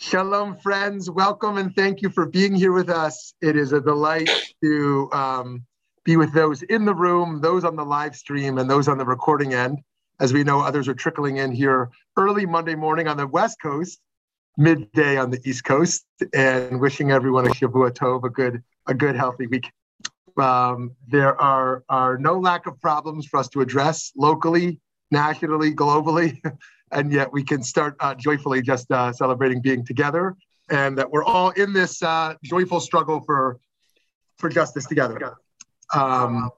[0.00, 1.10] Shalom, friends.
[1.10, 3.34] Welcome and thank you for being here with us.
[3.42, 4.30] It is a delight
[4.62, 5.64] to um,
[6.04, 9.04] be with those in the room, those on the live stream, and those on the
[9.04, 9.80] recording end.
[10.20, 13.98] As we know, others are trickling in here early Monday morning on the West Coast,
[14.56, 19.16] midday on the East Coast, and wishing everyone a Shavua Tov, a good, a good,
[19.16, 19.68] healthy week.
[20.36, 24.78] Um, there are, are no lack of problems for us to address locally,
[25.10, 26.40] nationally, globally.
[26.92, 30.36] and yet we can start uh, joyfully just uh, celebrating being together
[30.70, 33.58] and that we're all in this uh, joyful struggle for
[34.36, 35.34] for justice together.
[35.94, 36.50] Um,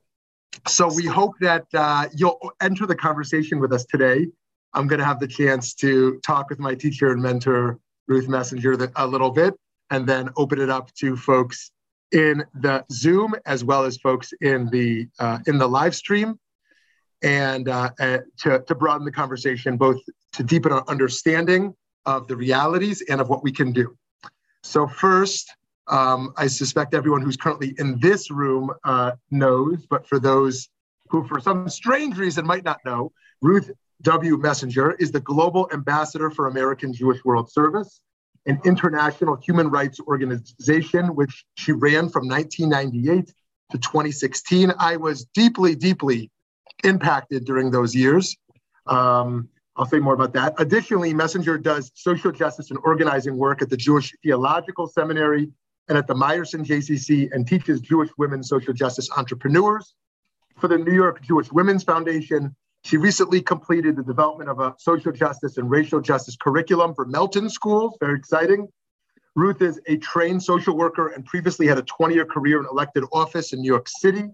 [0.66, 4.26] so we hope that uh, you'll enter the conversation with us today.
[4.74, 8.90] I'm going to have the chance to talk with my teacher and mentor Ruth Messinger
[8.96, 9.54] a little bit,
[9.90, 11.70] and then open it up to folks
[12.12, 16.38] in the Zoom as well as folks in the uh, in the live stream
[17.22, 20.00] and uh, uh, to, to broaden the conversation, both
[20.32, 21.74] to deepen our understanding
[22.06, 23.96] of the realities and of what we can do.
[24.62, 25.52] So, first,
[25.88, 30.68] um, I suspect everyone who's currently in this room uh, knows, but for those
[31.08, 33.70] who, for some strange reason, might not know, Ruth
[34.02, 34.38] W.
[34.38, 38.00] Messinger is the Global Ambassador for American Jewish World Service,
[38.46, 43.26] an international human rights organization which she ran from 1998
[43.72, 44.72] to 2016.
[44.78, 46.30] I was deeply, deeply
[46.84, 48.36] impacted during those years.
[48.86, 49.48] Um,
[49.80, 50.52] I'll say more about that.
[50.58, 55.50] Additionally, Messinger does social justice and organizing work at the Jewish Theological Seminary
[55.88, 59.94] and at the Meyerson JCC and teaches Jewish women social justice entrepreneurs.
[60.58, 65.12] For the New York Jewish Women's Foundation, she recently completed the development of a social
[65.12, 67.96] justice and racial justice curriculum for Melton schools.
[68.00, 68.68] Very exciting.
[69.34, 73.04] Ruth is a trained social worker and previously had a 20 year career in elected
[73.14, 74.24] office in New York City.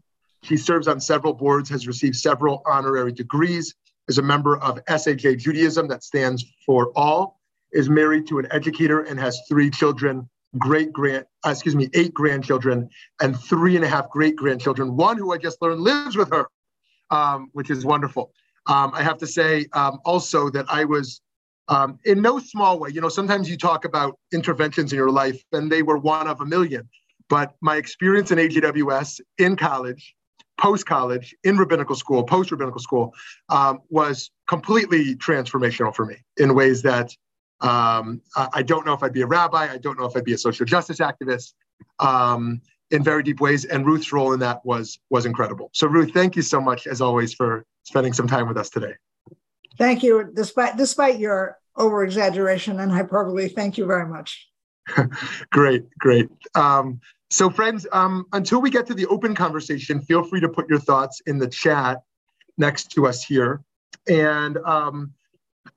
[0.43, 3.77] She serves on several boards, has received several honorary degrees,
[4.09, 7.41] is a member of SAJ Judaism, that stands for all,
[7.73, 12.15] is married to an educator and has three children, great grand, uh, excuse me, eight
[12.15, 12.89] grandchildren,
[13.21, 14.97] and three and a half great grandchildren.
[14.97, 16.47] One who I just learned lives with her,
[17.11, 18.33] um, which is wonderful.
[18.67, 21.21] Um, I have to say um, also that I was
[21.69, 25.43] um, in no small way, you know, sometimes you talk about interventions in your life,
[25.53, 26.89] and they were one of a million.
[27.29, 30.15] But my experience in AJWS in college
[30.59, 33.15] post college, in rabbinical school, post rabbinical school,
[33.49, 37.11] um, was completely transformational for me in ways that
[37.61, 38.21] um,
[38.53, 39.71] I don't know if I'd be a rabbi.
[39.71, 41.55] I don't know if I'd be a social justice activist
[41.99, 43.65] um, in very deep ways.
[43.65, 45.71] And Ruth's role in that was was incredible.
[45.73, 48.95] So Ruth, thank you so much as always for spending some time with us today.
[49.79, 50.31] Thank you.
[50.35, 54.47] Despite despite your over exaggeration and hyperbole, thank you very much.
[55.51, 56.29] great, great.
[56.55, 57.01] Um,
[57.31, 60.79] so, friends, um, until we get to the open conversation, feel free to put your
[60.79, 62.03] thoughts in the chat
[62.57, 63.63] next to us here.
[64.09, 65.13] And, um,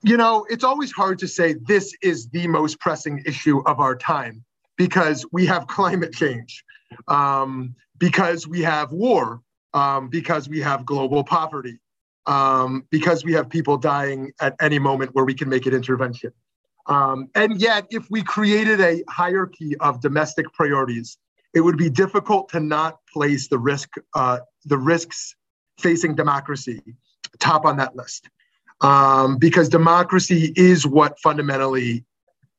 [0.04, 3.96] you know, it's always hard to say this is the most pressing issue of our
[3.96, 4.44] time
[4.78, 6.64] because we have climate change,
[7.08, 9.42] um, because we have war,
[9.74, 11.80] um, because we have global poverty,
[12.28, 16.32] um, because we have people dying at any moment where we can make an intervention.
[16.86, 21.18] Um, and yet, if we created a hierarchy of domestic priorities,
[21.54, 25.36] it would be difficult to not place the risk, uh, the risks
[25.80, 26.82] facing democracy
[27.40, 28.30] top on that list,
[28.82, 32.06] um, because democracy is what fundamentally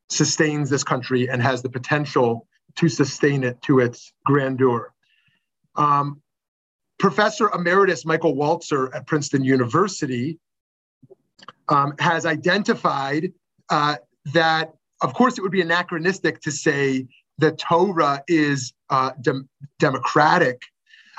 [0.08, 2.46] sustains this country and has the potential
[2.76, 4.92] to sustain it to its grandeur.
[5.76, 6.20] Um,
[6.98, 10.38] Professor Emeritus Michael Walzer at Princeton University
[11.68, 13.32] um, has identified
[13.70, 13.96] uh,
[14.34, 17.06] that, of course, it would be anachronistic to say
[17.40, 19.44] the Torah is uh, de-
[19.78, 20.60] democratic.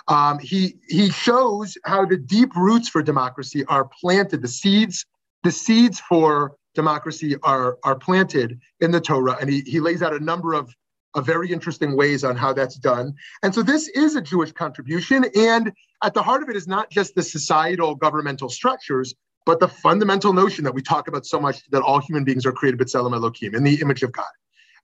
[0.08, 4.42] Um, he he shows how the deep roots for democracy are planted.
[4.42, 5.06] The seeds,
[5.44, 10.14] the seeds for democracy are are planted in the Torah, and he he lays out
[10.14, 10.74] a number of
[11.14, 13.14] of very interesting ways on how that's done.
[13.44, 15.72] And so this is a Jewish contribution, and
[16.04, 19.14] at the heart of it is not just the societal governmental structures,
[19.46, 22.52] but the fundamental notion that we talk about so much that all human beings are
[22.52, 24.34] created b'tselem Elohim in the image of God.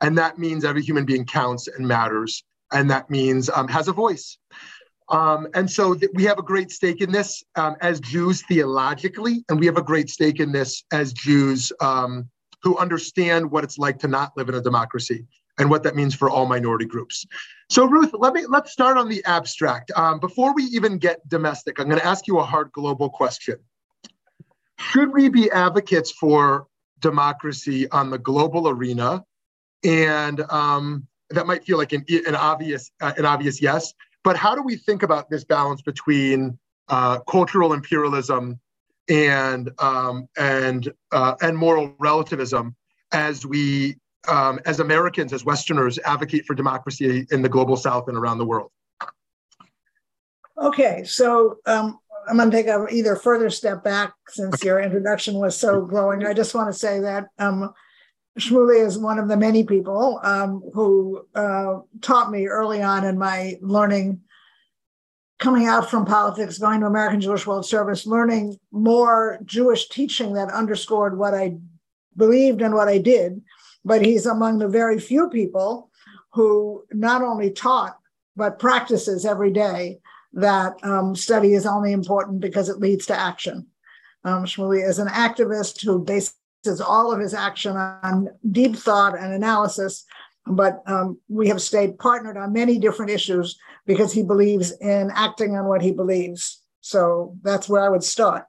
[0.02, 2.44] And that means every human being counts and matters.
[2.72, 4.38] And that means um, has a voice.
[5.10, 9.46] Um, and so th- we have a great stake in this um, as Jews theologically,
[9.50, 12.30] and we have a great stake in this as Jews um,
[12.62, 15.26] who understand what it's like to not live in a democracy
[15.60, 17.26] and what that means for all minority groups.
[17.70, 19.92] So Ruth, let me let's start on the abstract.
[19.96, 23.58] Um, before we even get domestic, I'm going to ask you a hard global question.
[24.80, 26.68] Should we be advocates for
[27.00, 29.24] democracy on the global arena
[29.84, 33.94] and um, that might feel like an, an obvious uh, an obvious yes.
[34.24, 36.58] But how do we think about this balance between
[36.90, 38.60] uh, cultural imperialism
[39.10, 42.76] and um, and uh, and moral relativism
[43.12, 43.98] as we
[44.28, 48.46] um, as Americans, as Westerners, advocate for democracy in the global South and around the
[48.46, 48.72] world?
[50.62, 55.36] Okay, so um, I'm going to take a either further step back since your introduction
[55.36, 56.26] was so glowing.
[56.26, 57.74] I just want to say that um,
[58.38, 63.18] Shmuly is one of the many people um, who uh, taught me early on in
[63.18, 64.22] my learning,
[65.40, 70.52] coming out from politics, going to American Jewish World Service, learning more Jewish teaching that
[70.52, 71.58] underscored what I
[72.16, 73.42] believed and what I did.
[73.84, 75.90] But he's among the very few people
[76.34, 77.98] who not only taught,
[78.36, 80.00] but practices every day
[80.34, 83.66] that um, study is only important because it leads to action.
[84.24, 86.04] Um, Shmuly is an activist who
[86.64, 90.06] bases all of his action on deep thought and analysis,
[90.46, 95.56] but um, we have stayed partnered on many different issues because he believes in acting
[95.56, 96.62] on what he believes.
[96.82, 98.46] So that's where I would start.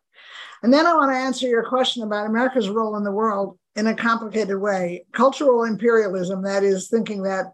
[0.62, 3.86] And then I want to answer your question about America's role in the world in
[3.86, 5.04] a complicated way.
[5.12, 7.46] Cultural imperialism, that is, thinking that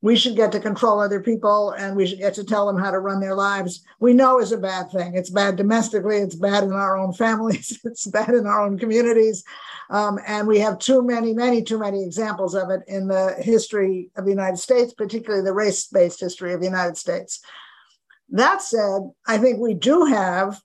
[0.00, 2.90] we should get to control other people and we should get to tell them how
[2.90, 3.84] to run their lives.
[3.98, 5.14] We know is a bad thing.
[5.14, 6.18] It's bad domestically.
[6.18, 7.78] It's bad in our own families.
[7.84, 9.44] It's bad in our own communities.
[9.90, 14.10] Um, and we have too many many too many examples of it in the history
[14.16, 17.40] of the united states particularly the race-based history of the united states.
[18.28, 20.60] That said i think we do have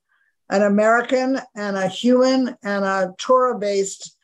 [0.49, 4.17] an american and a human and a torah-based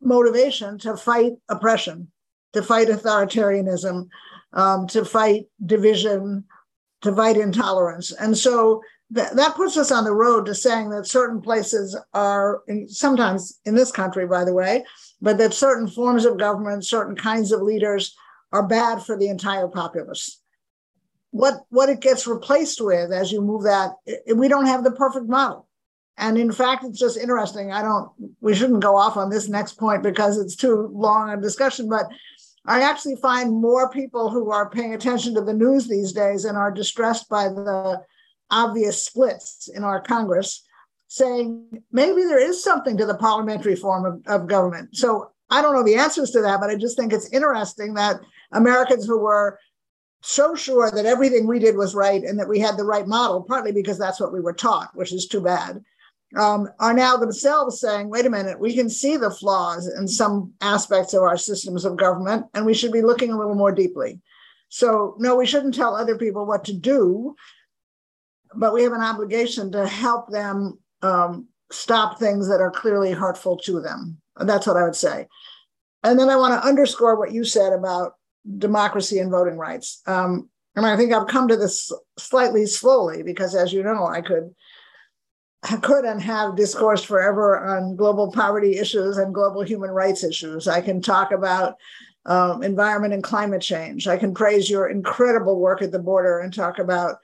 [0.00, 2.12] motivation to fight oppression
[2.56, 4.08] to fight authoritarianism,
[4.54, 6.42] um, to fight division,
[7.02, 8.12] to fight intolerance.
[8.12, 8.82] And so
[9.14, 13.60] th- that puts us on the road to saying that certain places are, in, sometimes
[13.66, 14.84] in this country, by the way,
[15.20, 18.16] but that certain forms of government, certain kinds of leaders
[18.52, 20.40] are bad for the entire populace.
[21.32, 24.92] What, what it gets replaced with as you move that, it, we don't have the
[24.92, 25.68] perfect model.
[26.18, 27.72] And in fact, it's just interesting.
[27.72, 28.10] I don't,
[28.40, 32.06] we shouldn't go off on this next point because it's too long a discussion, but
[32.66, 36.56] I actually find more people who are paying attention to the news these days and
[36.56, 38.02] are distressed by the
[38.50, 40.62] obvious splits in our Congress
[41.08, 44.96] saying maybe there is something to the parliamentary form of, of government.
[44.96, 48.20] So I don't know the answers to that, but I just think it's interesting that
[48.52, 49.58] Americans who were
[50.22, 53.42] so sure that everything we did was right and that we had the right model,
[53.42, 55.80] partly because that's what we were taught, which is too bad,
[56.34, 60.52] um, are now themselves saying, wait a minute, we can see the flaws in some
[60.60, 64.20] aspects of our systems of government, and we should be looking a little more deeply.
[64.68, 67.36] So, no, we shouldn't tell other people what to do,
[68.54, 73.58] but we have an obligation to help them um, stop things that are clearly hurtful
[73.58, 74.20] to them.
[74.36, 75.28] That's what I would say.
[76.02, 78.14] And then I want to underscore what you said about
[78.58, 80.02] democracy and voting rights.
[80.06, 84.20] Um, and I think I've come to this slightly slowly because, as you know, I
[84.20, 84.54] could
[85.74, 90.68] could and have discourse forever on global poverty issues and global human rights issues.
[90.68, 91.74] I can talk about
[92.26, 94.06] um, environment and climate change.
[94.06, 97.16] I can praise your incredible work at the border and talk about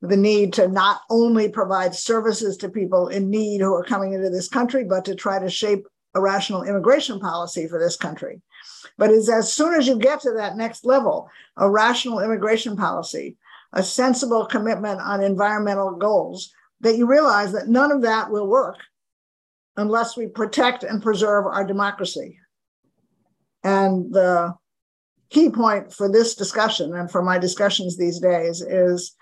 [0.00, 4.30] the need to not only provide services to people in need who are coming into
[4.30, 8.42] this country, but to try to shape a rational immigration policy for this country.
[8.98, 13.36] But it's as soon as you get to that next level, a rational immigration policy,
[13.72, 16.52] a sensible commitment on environmental goals,
[16.82, 18.76] that you realize that none of that will work
[19.76, 22.38] unless we protect and preserve our democracy.
[23.64, 24.54] And the
[25.30, 29.14] key point for this discussion and for my discussions these days is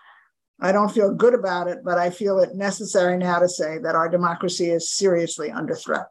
[0.61, 3.95] I don't feel good about it, but I feel it necessary now to say that
[3.95, 6.07] our democracy is seriously under threat.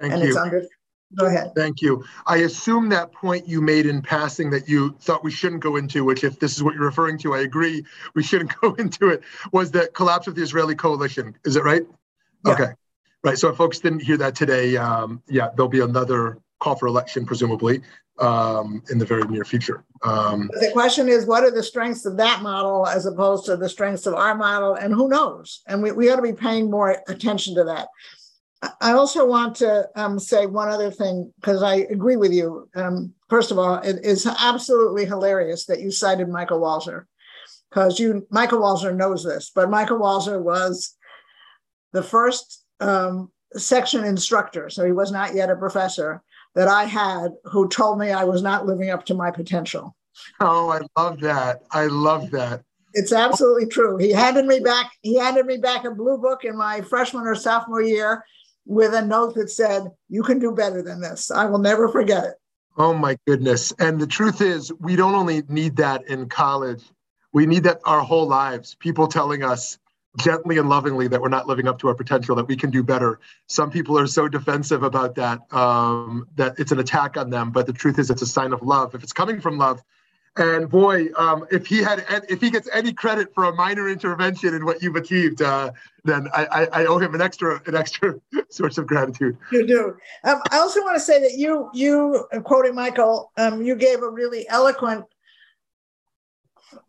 [0.00, 0.28] Thank and you.
[0.28, 0.64] it's under
[1.16, 1.52] Go ahead.
[1.56, 2.04] Thank you.
[2.26, 6.04] I assume that point you made in passing that you thought we shouldn't go into,
[6.04, 9.22] which if this is what you're referring to, I agree, we shouldn't go into it,
[9.52, 11.36] was the collapse of the Israeli coalition.
[11.44, 11.82] Is it right?
[12.46, 12.52] Yeah.
[12.52, 12.72] Okay.
[13.22, 13.38] Right.
[13.38, 17.26] So if folks didn't hear that today, um, yeah, there'll be another call for election,
[17.26, 17.82] presumably,
[18.18, 19.84] um, in the very near future.
[20.02, 23.68] Um, the question is, what are the strengths of that model as opposed to the
[23.68, 24.74] strengths of our model?
[24.74, 25.62] And who knows?
[25.66, 27.88] And we, we ought to be paying more attention to that.
[28.62, 32.68] I also want to um, say one other thing because I agree with you.
[32.74, 37.04] Um, first of all, it is absolutely hilarious that you cited Michael Walzer
[37.70, 40.94] because you Michael Walzer knows this, but Michael Walzer was
[41.92, 46.22] the first um, section instructor, so he was not yet a professor
[46.54, 49.96] that I had who told me I was not living up to my potential.
[50.40, 51.62] Oh, I love that.
[51.70, 52.62] I love that.
[52.92, 53.96] It's absolutely true.
[53.96, 54.90] He handed me back.
[55.00, 58.24] He handed me back a blue book in my freshman or sophomore year
[58.70, 61.30] with a note that said, You can do better than this.
[61.30, 62.34] I will never forget it.
[62.78, 63.72] Oh my goodness.
[63.80, 66.84] And the truth is, we don't only need that in college,
[67.32, 68.76] we need that our whole lives.
[68.76, 69.78] People telling us,
[70.18, 72.82] gently and lovingly that we're not living up to our potential, that we can do
[72.82, 73.20] better.
[73.48, 77.50] Some people are so defensive about that um, that it's an attack on them.
[77.50, 78.94] But the truth is, it's a sign of love.
[78.94, 79.82] If it's coming from love,
[80.40, 84.54] and boy, um, if he had, if he gets any credit for a minor intervention
[84.54, 85.70] in what you've achieved, uh,
[86.04, 88.14] then I, I, I, owe him an extra, an extra
[88.48, 89.36] source of gratitude.
[89.52, 89.96] You do.
[90.24, 94.08] Um, I also want to say that you, you quoting Michael, um, you gave a
[94.08, 95.04] really eloquent,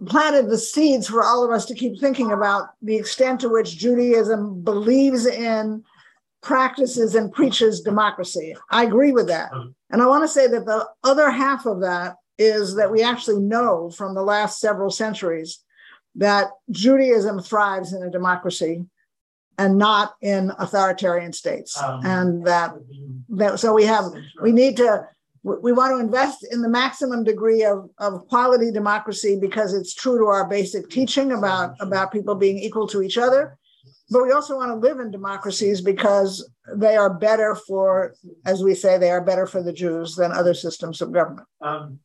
[0.06, 3.78] planted the seeds for all of us to keep thinking about the extent to which
[3.78, 5.84] Judaism believes in,
[6.42, 8.56] practices, and preaches democracy.
[8.70, 9.52] I agree with that,
[9.90, 13.40] and I want to say that the other half of that is that we actually
[13.40, 15.64] know from the last several centuries
[16.16, 18.86] that Judaism thrives in a democracy
[19.58, 21.82] and not in authoritarian states.
[21.82, 22.74] Um, and that,
[23.30, 24.06] that, so we have,
[24.42, 25.08] we need to,
[25.44, 30.18] we want to invest in the maximum degree of, of quality democracy because it's true
[30.20, 33.58] to our basic teaching about, about people being equal to each other.
[34.12, 38.14] But we also want to live in democracies because they are better for,
[38.46, 41.48] as we say, they are better for the Jews than other systems of government.
[41.62, 42.00] Um,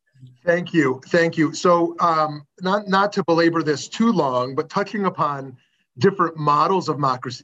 [0.46, 1.52] Thank you, thank you.
[1.52, 5.56] So, um, not not to belabor this too long, but touching upon
[5.98, 6.98] different models of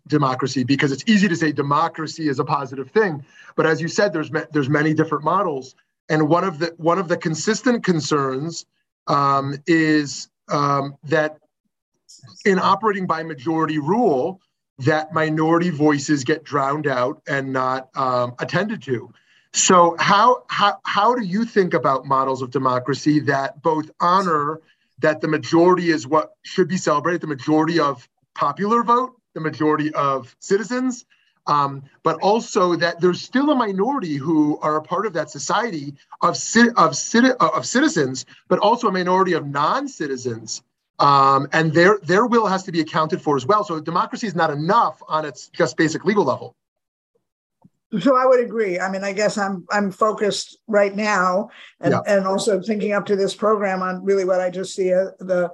[0.07, 3.25] democracy, because it's easy to say democracy is a positive thing,
[3.57, 5.75] but as you said, there's there's many different models,
[6.09, 8.67] and one of the one of the consistent concerns
[9.09, 11.39] um, is um, that
[12.45, 14.41] in operating by majority rule,
[14.79, 19.13] that minority voices get drowned out and not um, attended to.
[19.55, 24.61] So how, how, how do you think about models of democracy that both honor
[25.01, 29.93] that the majority is what should be celebrated, the majority of popular vote, the majority
[29.95, 31.05] of citizens,
[31.47, 35.95] um, but also that there's still a minority who are a part of that society
[36.23, 36.39] of,
[36.77, 36.97] of,
[37.41, 40.63] of citizens, but also a minority of non-citizens.
[40.99, 43.65] Um, and their, their will has to be accounted for as well.
[43.65, 46.55] So democracy is not enough on its just basic legal level.
[48.01, 48.79] So I would agree.
[48.79, 52.01] I mean, I guess I'm I'm focused right now, and, yeah.
[52.07, 55.51] and also thinking up to this program on really what I just see uh, the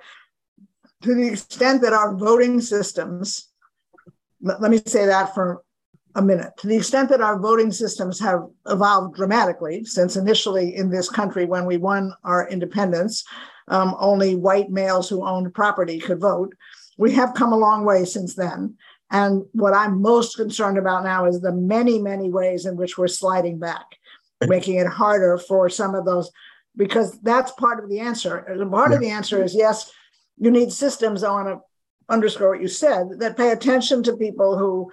[1.02, 3.48] to the extent that our voting systems.
[4.40, 5.64] Let, let me say that for
[6.14, 6.52] a minute.
[6.58, 11.44] To the extent that our voting systems have evolved dramatically since initially in this country
[11.44, 13.24] when we won our independence,
[13.68, 16.54] um, only white males who owned property could vote.
[16.98, 18.76] We have come a long way since then.
[19.10, 23.08] And what I'm most concerned about now is the many, many ways in which we're
[23.08, 23.86] sliding back,
[24.46, 26.30] making it harder for some of those,
[26.76, 28.42] because that's part of the answer.
[28.70, 28.96] Part yeah.
[28.96, 29.90] of the answer is yes,
[30.36, 31.22] you need systems.
[31.22, 31.60] I want to
[32.08, 34.90] underscore what you said that pay attention to people who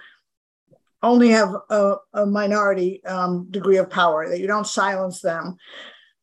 [1.02, 5.56] only have a, a minority um, degree of power, that you don't silence them.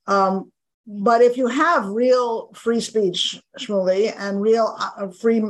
[0.08, 0.52] Um,
[0.86, 5.42] but if you have real free speech, Shmuly, and real uh, free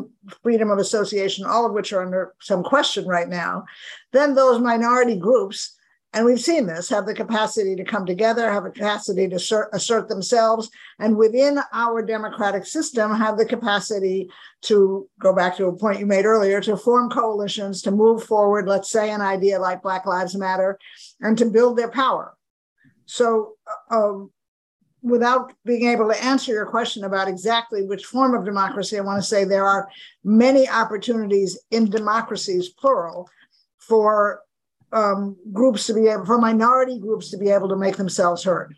[0.43, 3.65] freedom of association, all of which are under some question right now,
[4.11, 5.75] then those minority groups,
[6.13, 9.69] and we've seen this, have the capacity to come together, have a capacity to assert,
[9.73, 14.29] assert themselves, and within our democratic system, have the capacity
[14.61, 18.67] to go back to a point you made earlier, to form coalitions, to move forward,
[18.67, 20.77] let's say, an idea like Black Lives Matter,
[21.21, 22.37] and to build their power.
[23.05, 23.53] So,
[23.89, 24.31] uh, um,
[25.03, 29.22] without being able to answer your question about exactly which form of democracy, I want
[29.22, 29.89] to say there are
[30.24, 33.29] many opportunities in democracies, plural,
[33.79, 34.41] for
[34.93, 38.75] um, groups to be able, for minority groups to be able to make themselves heard.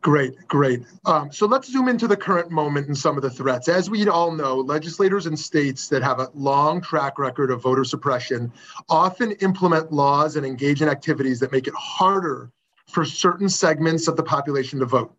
[0.00, 0.82] Great, great.
[1.06, 3.68] Um, so let's zoom into the current moment and some of the threats.
[3.68, 7.84] As we all know, legislators in states that have a long track record of voter
[7.84, 8.52] suppression
[8.90, 12.52] often implement laws and engage in activities that make it harder
[12.90, 15.16] for certain segments of the population to vote.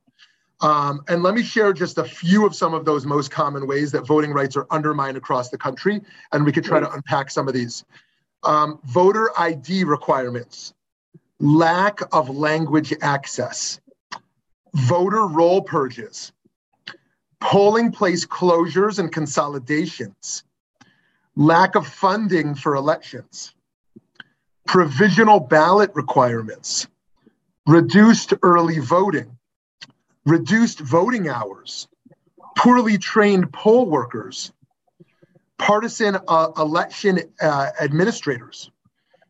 [0.62, 3.92] Um, and let me share just a few of some of those most common ways
[3.92, 7.48] that voting rights are undermined across the country, and we could try to unpack some
[7.48, 7.84] of these.
[8.44, 10.74] Um, voter ID requirements,
[11.40, 13.82] lack of language access,
[14.74, 16.32] voter roll purges,
[17.42, 20.44] polling place closures and consolidations,
[21.36, 23.54] lack of funding for elections,
[24.66, 26.88] provisional ballot requirements,
[27.68, 29.35] reduced early voting,
[30.25, 31.88] reduced voting hours,
[32.58, 34.51] poorly trained poll workers,
[35.58, 38.72] partisan uh, election uh, administrators,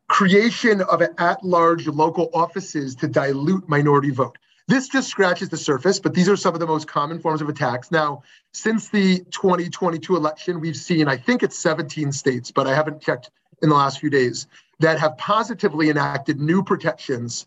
[0.07, 4.37] creation of at large local offices to dilute minority vote.
[4.67, 7.49] This just scratches the surface, but these are some of the most common forms of
[7.49, 7.91] attacks.
[7.91, 13.01] Now, since the 2022 election, we've seen, I think it's 17 states, but I haven't
[13.01, 13.29] checked
[13.61, 14.47] in the last few days,
[14.79, 17.45] that have positively enacted new protections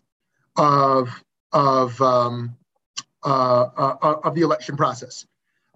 [0.55, 2.55] of, of um,
[3.23, 5.25] of the election process.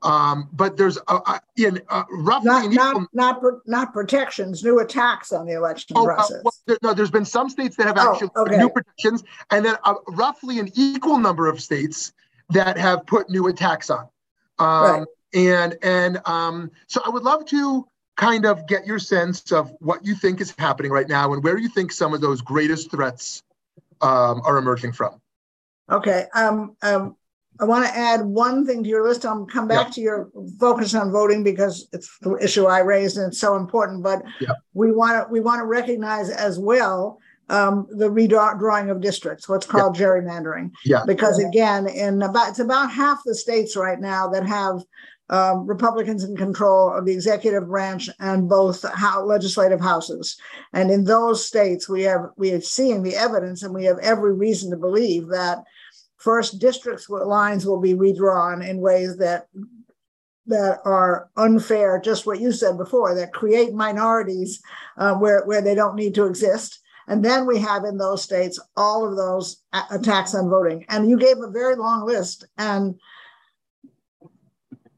[0.04, 4.62] Um, but there's uh, uh, in uh, roughly not an not equal, not, not protections,
[4.62, 6.42] new attacks on the election Oh, uh, process.
[6.44, 8.58] well, there- no, there's been some states that have Oh, actually okay.
[8.58, 12.12] new protections, and then uh, roughly an equal number of states
[12.50, 14.08] that have put new attacks on.
[14.60, 15.08] Um, Right.
[15.36, 20.06] And and um, so I would love to kind of get your sense of what
[20.06, 23.42] you think is happening right now and where you think some of those greatest threats
[24.02, 25.20] um, are emerging from.
[25.90, 27.16] Okay, um, um,
[27.60, 29.26] I want to add one thing to your list.
[29.26, 30.30] I'll come back to your
[30.60, 34.04] focus on voting because it's the issue I raised and it's so important.
[34.04, 34.24] But
[34.74, 37.20] we want to we want to recognize as well
[37.50, 40.72] um, the redrawing of districts, what's called gerrymandering.
[40.86, 41.04] Yeah.
[41.06, 44.82] Because again, in about it's about half the states right now that have
[45.30, 50.38] um, Republicans in control of the executive branch and both how, legislative houses.
[50.74, 54.34] And in those states, we have we are seeing the evidence, and we have every
[54.34, 55.60] reason to believe that
[56.24, 59.48] first districts lines will be redrawn in ways that
[60.46, 62.02] that are unfair.
[62.04, 64.62] Just what you said before, that create minorities
[64.98, 66.80] uh, where where they don't need to exist.
[67.08, 69.62] And then we have in those states all of those
[69.92, 70.86] attacks on voting.
[70.88, 72.96] And you gave a very long list, and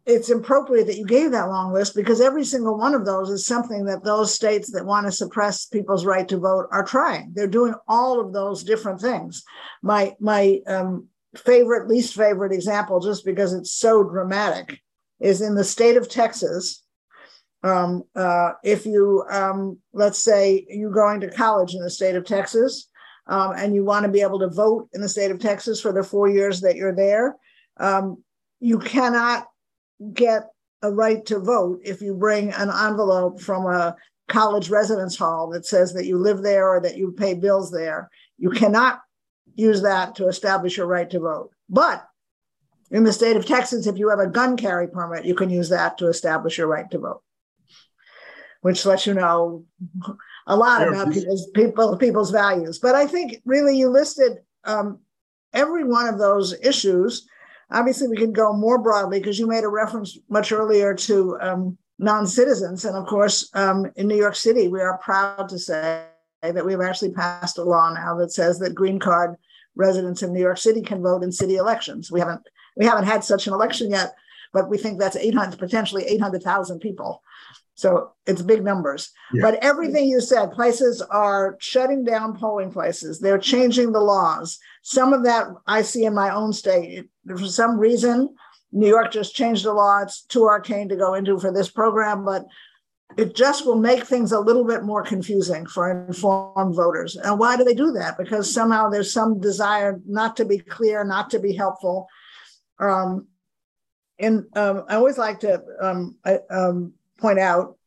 [0.06, 3.48] it's appropriate that you gave that long list because every single one of those is
[3.48, 7.32] something that those states that want to suppress people's right to vote are trying.
[7.34, 9.44] They're doing all of those different things.
[9.82, 14.80] My my um, favorite, least favorite example, just because it's so dramatic,
[15.20, 16.84] is in the state of Texas.
[17.64, 22.26] Um, uh, if you, um, let's say, you're going to college in the state of
[22.26, 22.90] Texas,
[23.28, 25.92] um, and you want to be able to vote in the state of Texas for
[25.92, 27.36] the four years that you're there,
[27.78, 28.24] um,
[28.60, 29.48] you cannot
[30.14, 30.44] get
[30.82, 33.96] a right to vote if you bring an envelope from a
[34.28, 38.10] college residence hall that says that you live there or that you pay bills there.
[38.38, 39.02] You cannot
[39.56, 41.52] use that to establish your right to vote.
[41.70, 42.06] But
[42.92, 45.70] in the state of Texas, if you have a gun carry permit, you can use
[45.70, 47.24] that to establish your right to vote,
[48.62, 49.66] which lets you know
[50.48, 52.80] a lot Fair about people's people people's values.
[52.80, 55.00] But I think really you listed um,
[55.54, 57.28] every one of those issues.
[57.72, 61.78] Obviously, we could go more broadly because you made a reference much earlier to um,
[61.98, 66.06] non-citizens, and of course, um, in New York City, we are proud to say
[66.44, 69.36] that we've actually passed a law now that says that green card
[69.76, 72.12] residents in New York City can vote in city elections.
[72.12, 72.42] We haven't
[72.76, 74.14] we haven't had such an election yet,
[74.54, 77.22] but we think that's 800 potentially 800,000 people.
[77.76, 79.12] So it's big numbers.
[79.34, 79.42] Yeah.
[79.42, 83.20] But everything you said, places are shutting down polling places.
[83.20, 84.60] They're changing the laws.
[84.82, 87.10] Some of that I see in my own state.
[87.28, 88.34] For some reason,
[88.72, 90.02] New York just changed the law.
[90.02, 92.46] It's too arcane to go into for this program, but
[93.18, 97.16] it just will make things a little bit more confusing for informed voters.
[97.16, 98.18] And why do they do that?
[98.18, 102.08] Because somehow there's some desire not to be clear, not to be helpful.
[102.80, 103.28] Um,
[104.20, 107.78] and um, I always like to um, I, um, point out,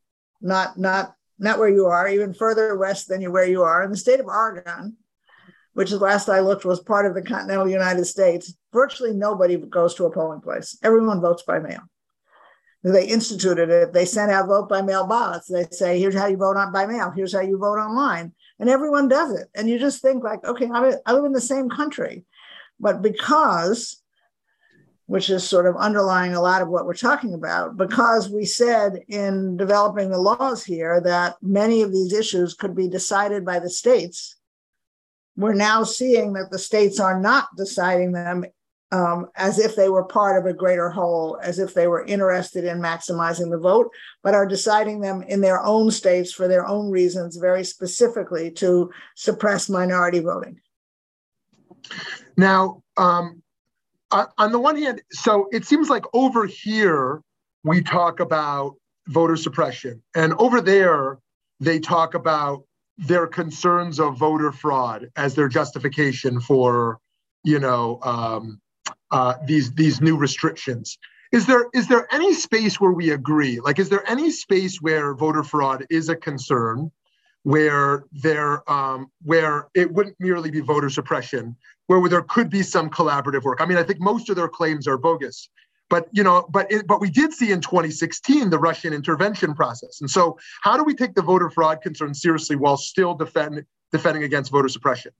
[0.40, 3.90] not not not where you are, even further west than you where you are in
[3.90, 4.96] the state of Oregon,
[5.74, 8.54] which is last I looked was part of the continental United States.
[8.72, 10.78] Virtually nobody goes to a polling place.
[10.82, 11.82] Everyone votes by mail
[12.84, 13.92] they instituted it.
[13.92, 15.48] They sent out vote by mail ballots.
[15.48, 17.10] They say, here's how you vote on by mail.
[17.10, 18.32] Here's how you vote online.
[18.60, 19.48] And everyone does it.
[19.54, 22.24] And you just think like, okay, I live in the same country.
[22.80, 24.00] But because,
[25.06, 29.00] which is sort of underlying a lot of what we're talking about, because we said
[29.08, 33.70] in developing the laws here that many of these issues could be decided by the
[33.70, 34.36] states,
[35.36, 38.44] we're now seeing that the states are not deciding them
[38.90, 42.64] um, as if they were part of a greater whole, as if they were interested
[42.64, 43.90] in maximizing the vote,
[44.22, 48.90] but are deciding them in their own states for their own reasons, very specifically to
[49.14, 50.58] suppress minority voting.
[52.36, 53.42] Now, um,
[54.10, 57.22] on the one hand, so it seems like over here
[57.64, 61.18] we talk about voter suppression, and over there
[61.60, 62.62] they talk about
[62.96, 66.98] their concerns of voter fraud as their justification for,
[67.44, 68.60] you know, um,
[69.10, 70.98] uh, these these new restrictions.
[71.32, 73.60] Is there is there any space where we agree?
[73.60, 76.90] Like, is there any space where voter fraud is a concern,
[77.42, 82.88] where there um, where it wouldn't merely be voter suppression, where there could be some
[82.88, 83.60] collaborative work?
[83.60, 85.50] I mean, I think most of their claims are bogus,
[85.90, 90.00] but you know, but it, but we did see in 2016 the Russian intervention process,
[90.00, 94.22] and so how do we take the voter fraud concern seriously while still defend defending
[94.22, 95.12] against voter suppression?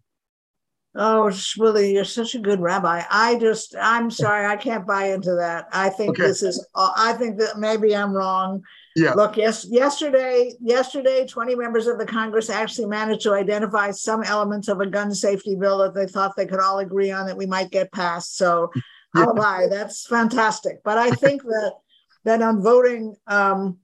[0.94, 3.02] Oh, Shmuly, you're such a good rabbi.
[3.10, 5.66] I just, I'm sorry, I can't buy into that.
[5.72, 6.22] I think Okay.
[6.22, 8.62] this is, uh, I think that maybe I'm wrong.
[8.96, 9.12] Yeah.
[9.12, 14.66] Look, yes, yesterday, yesterday, 20 members of the Congress actually managed to identify some elements
[14.68, 17.46] of a gun safety bill that they thought they could all agree on that we
[17.46, 18.36] might get passed.
[18.36, 18.70] So
[19.14, 19.24] Yeah.
[19.26, 19.66] I'll buy.
[19.70, 20.82] That's fantastic.
[20.84, 21.74] But I think that
[22.24, 23.78] that on voting um,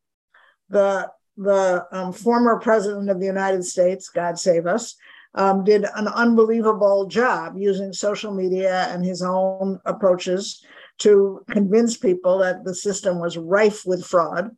[0.69, 4.97] the the um, former president of the United States, God save us,
[5.35, 10.65] um, did an unbelievable job using social media and his own approaches
[10.99, 14.51] to convince people that the system was rife with fraud.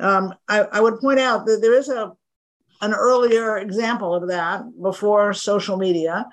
[0.00, 2.12] Um, I, I, would point out that there is a
[2.82, 6.26] an earlier example of that before social media.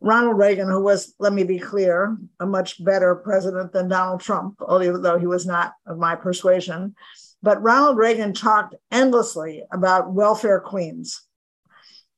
[0.00, 4.56] Ronald Reagan, who was, let me be clear, a much better president than Donald Trump,
[4.60, 6.94] although he was not of my persuasion,
[7.42, 11.27] but Ronald Reagan talked endlessly about welfare queens.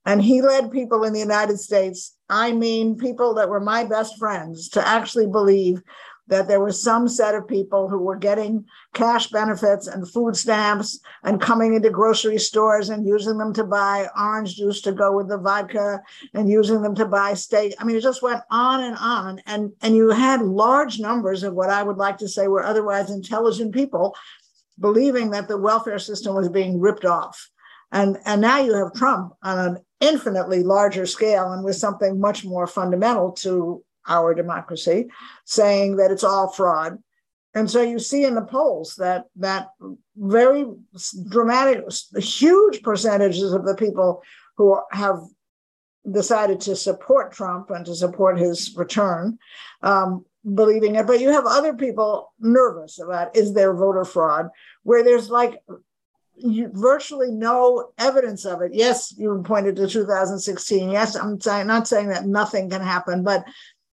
[0.07, 4.19] And he led people in the United States, I mean, people that were my best
[4.19, 5.83] friends, to actually believe
[6.31, 11.01] that there was some set of people who were getting cash benefits and food stamps
[11.25, 15.29] and coming into grocery stores and using them to buy orange juice to go with
[15.29, 16.01] the vodka
[16.33, 17.75] and using them to buy steak.
[17.79, 19.41] I mean, it just went on and on.
[19.47, 23.11] And, and you had large numbers of what I would like to say were otherwise
[23.11, 24.15] intelligent people
[24.79, 27.51] believing that the welfare system was being ripped off.
[27.93, 32.45] And, and now you have Trump on an infinitely larger scale and with something much
[32.45, 35.09] more fundamental to our democracy
[35.45, 36.99] saying that it's all fraud.
[37.55, 39.71] And so you see in the polls that that
[40.17, 40.67] very
[41.29, 41.85] dramatic,
[42.17, 44.23] huge percentages of the people
[44.57, 45.21] who have
[46.11, 49.39] decided to support Trump and to support his return
[49.83, 54.49] um, believing it, but you have other people nervous about is there voter fraud,
[54.83, 55.63] where there's like
[56.43, 58.73] you, virtually no evidence of it.
[58.75, 60.91] Yes, you pointed to 2016.
[60.91, 63.45] Yes, I'm not saying that nothing can happen, but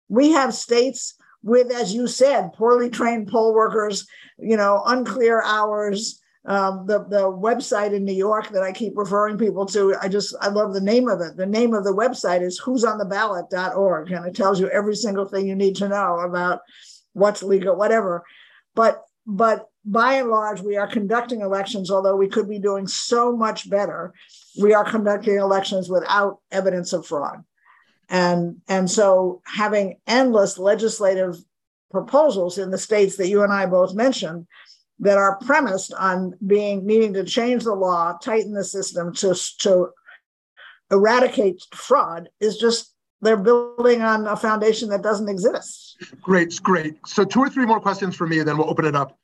[0.08, 4.06] we have states with, as you said, poorly trained poll workers,
[4.38, 9.38] you know, unclear hours, um, the the website in New York that I keep referring
[9.38, 9.94] people to.
[10.00, 11.36] I just I love the name of it.
[11.36, 15.54] The name of the website is who'sontheballot.org, and it tells you every single thing you
[15.54, 16.60] need to know about
[17.12, 18.24] what's legal, whatever.
[18.74, 23.36] But but by and large, we are conducting elections, although we could be doing so
[23.36, 24.12] much better.
[24.60, 27.44] We are conducting elections without evidence of fraud.
[28.08, 31.36] And, and so having endless legislative
[31.90, 34.46] proposals in the states that you and I both mentioned
[35.00, 39.88] that are premised on being needing to change the law, tighten the system to, to
[40.90, 45.96] eradicate fraud is just they're building on a foundation that doesn't exist.
[46.20, 46.96] Great, great.
[47.06, 49.16] So two or three more questions for me, then we'll open it up.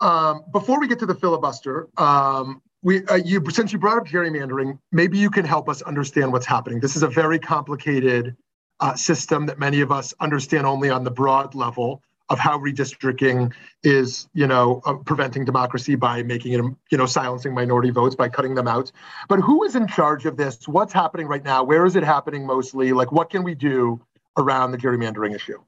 [0.00, 4.06] Um, before we get to the filibuster, um, we uh, you since you brought up
[4.06, 6.80] gerrymandering, maybe you can help us understand what's happening.
[6.80, 8.36] This is a very complicated
[8.80, 13.52] uh, system that many of us understand only on the broad level of how redistricting
[13.82, 18.28] is, you know, uh, preventing democracy by making it, you know, silencing minority votes by
[18.28, 18.92] cutting them out.
[19.28, 20.68] But who is in charge of this?
[20.68, 21.64] What's happening right now?
[21.64, 22.92] Where is it happening mostly?
[22.92, 24.00] Like, what can we do
[24.36, 25.58] around the gerrymandering issue?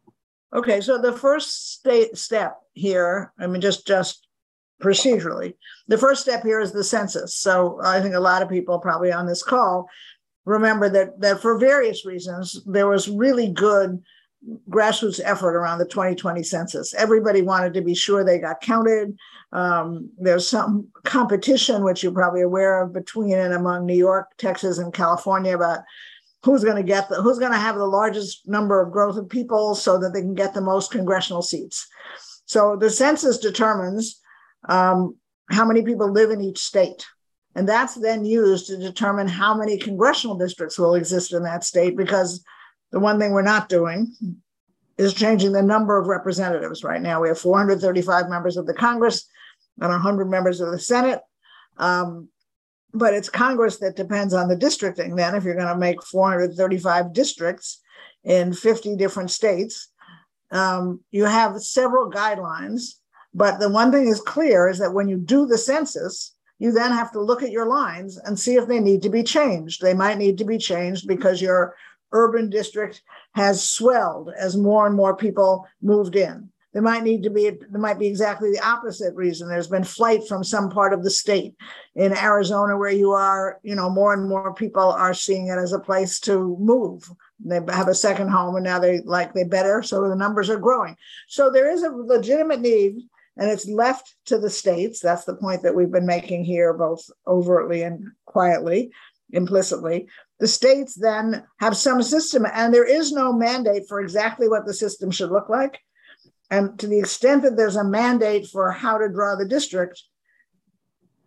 [0.53, 4.27] Okay, so the first state step here, I mean, just just
[4.83, 5.55] procedurally,
[5.89, 7.37] the first step here is the census.
[7.37, 9.89] So I think a lot of people probably on this call
[10.47, 14.03] remember that that for various reasons there was really good
[14.71, 16.95] grassroots effort around the 2020 census.
[16.95, 19.17] Everybody wanted to be sure they got counted.
[19.53, 24.79] Um, there's some competition, which you're probably aware of, between and among New York, Texas,
[24.79, 25.81] and California about
[26.43, 29.29] who's going to get the who's going to have the largest number of growth of
[29.29, 31.87] people so that they can get the most congressional seats.
[32.51, 34.21] So the census determines
[34.69, 35.17] um,
[35.51, 37.07] how many people live in each state.
[37.55, 41.97] And that's then used to determine how many congressional districts will exist in that state
[41.97, 42.45] because
[42.91, 44.17] the one thing we're not doing
[44.99, 46.83] is changing the number of representatives.
[46.83, 49.29] Right now, we have 435 members of the Congress
[49.81, 51.21] and 100 members of the Senate.
[51.77, 52.31] Um,
[52.93, 55.15] but it's Congress that depends on the districting.
[55.15, 57.81] Then, if you're going to make 435 districts
[58.25, 59.90] in 50 different states,
[60.51, 62.95] um, you have several guidelines.
[63.33, 66.91] But the one thing is clear is that when you do the census, you then
[66.91, 69.81] have to look at your lines and see if they need to be changed.
[69.81, 71.75] They might need to be changed because your
[72.13, 73.03] urban district
[73.35, 76.51] has swelled as more and more people moved in.
[76.73, 79.49] There might need to be, there might be exactly the opposite reason.
[79.49, 81.55] There's been flight from some part of the state.
[81.97, 85.73] In Arizona, where you are, you know, more and more people are seeing it as
[85.73, 87.11] a place to move.
[87.45, 90.59] They have a second home and now they like they better, so the numbers are
[90.59, 90.97] growing.
[91.29, 93.03] So there is a legitimate need
[93.37, 95.01] and it's left to the states.
[95.01, 98.91] That's the point that we've been making here, both overtly and quietly,
[99.33, 100.09] implicitly,
[100.41, 104.73] the states then have some system, and there is no mandate for exactly what the
[104.73, 105.79] system should look like.
[106.51, 110.03] And to the extent that there's a mandate for how to draw the district,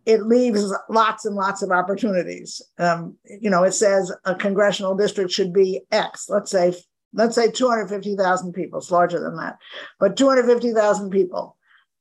[0.05, 2.61] it leaves lots and lots of opportunities.
[2.77, 6.29] Um, you know, it says a congressional district should be X.
[6.29, 6.73] Let's say,
[7.13, 8.79] let's say 250,000 people.
[8.79, 9.57] It's larger than that,
[9.99, 11.57] but 250,000 people.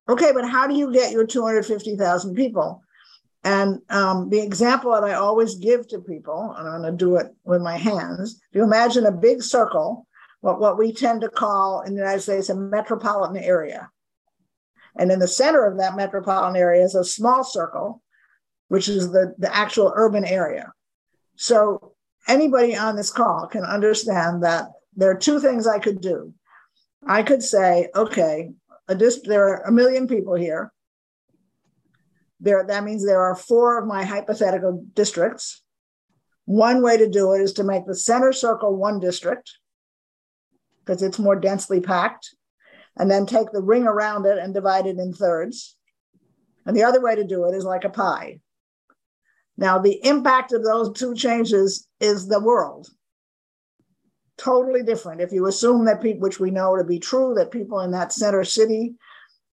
[0.09, 2.83] Okay, but how do you get your 250,000 people?
[3.45, 7.17] And um, the example that I always give to people, and I'm going to do
[7.17, 8.41] it with my hands.
[8.51, 10.07] If you imagine a big circle,
[10.41, 13.91] what, what we tend to call in the United States a metropolitan area.
[14.97, 18.03] And in the center of that metropolitan area is a small circle,
[18.69, 20.73] which is the, the actual urban area.
[21.37, 21.95] So
[22.29, 26.35] anybody on this call can understand that there are two things I could do.
[27.07, 28.53] I could say, okay,
[28.89, 30.73] there are a million people here.
[32.41, 35.63] There, that means there are four of my hypothetical districts.
[36.45, 39.53] One way to do it is to make the center circle one district
[40.85, 42.35] because it's more densely packed,
[42.97, 45.77] and then take the ring around it and divide it in thirds.
[46.67, 48.41] And the other way to do it is like a pie.
[49.57, 52.89] Now, the impact of those two changes is the world.
[54.39, 55.21] Totally different.
[55.21, 58.13] If you assume that people, which we know to be true, that people in that
[58.13, 58.95] center city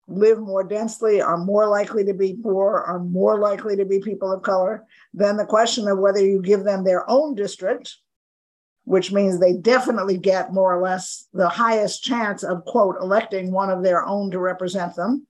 [0.07, 4.31] live more densely, are more likely to be poor, are more likely to be people
[4.31, 7.95] of color, then the question of whether you give them their own district,
[8.85, 13.69] which means they definitely get more or less the highest chance of, quote, electing one
[13.69, 15.25] of their own to represent them?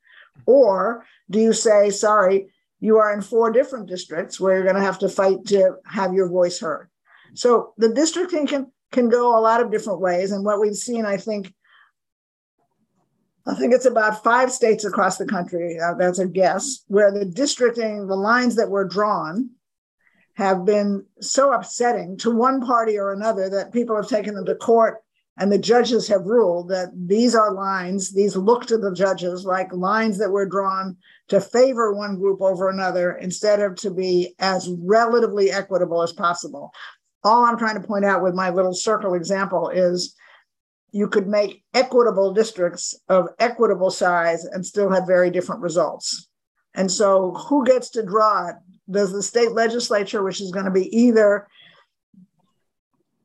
[0.46, 2.48] Or do you say, sorry,
[2.80, 6.14] you are in four different districts where you're going to have to fight to have
[6.14, 6.90] your voice heard?
[7.36, 10.32] So the districting can, can go a lot of different ways.
[10.32, 11.54] And what we've seen, I think,
[13.46, 17.26] I think it's about five states across the country, uh, that's a guess, where the
[17.26, 19.50] districting, the lines that were drawn
[20.36, 24.56] have been so upsetting to one party or another that people have taken them to
[24.56, 25.04] court
[25.38, 29.74] and the judges have ruled that these are lines, these look to the judges like
[29.74, 30.96] lines that were drawn
[31.30, 36.72] to favor one group over another instead of to be as relatively equitable as possible.
[37.24, 40.16] All I'm trying to point out with my little circle example is
[40.92, 46.28] you could make equitable districts of equitable size and still have very different results.
[46.76, 48.56] And so, who gets to draw it?
[48.90, 51.48] Does the state legislature, which is going to be either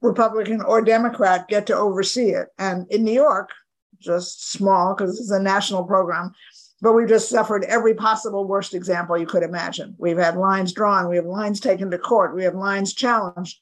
[0.00, 2.48] Republican or Democrat, get to oversee it?
[2.58, 3.50] And in New York,
[3.98, 6.32] just small because it's a national program,
[6.80, 9.96] but we've just suffered every possible worst example you could imagine.
[9.98, 13.58] We've had lines drawn, we have lines taken to court, we have lines challenged.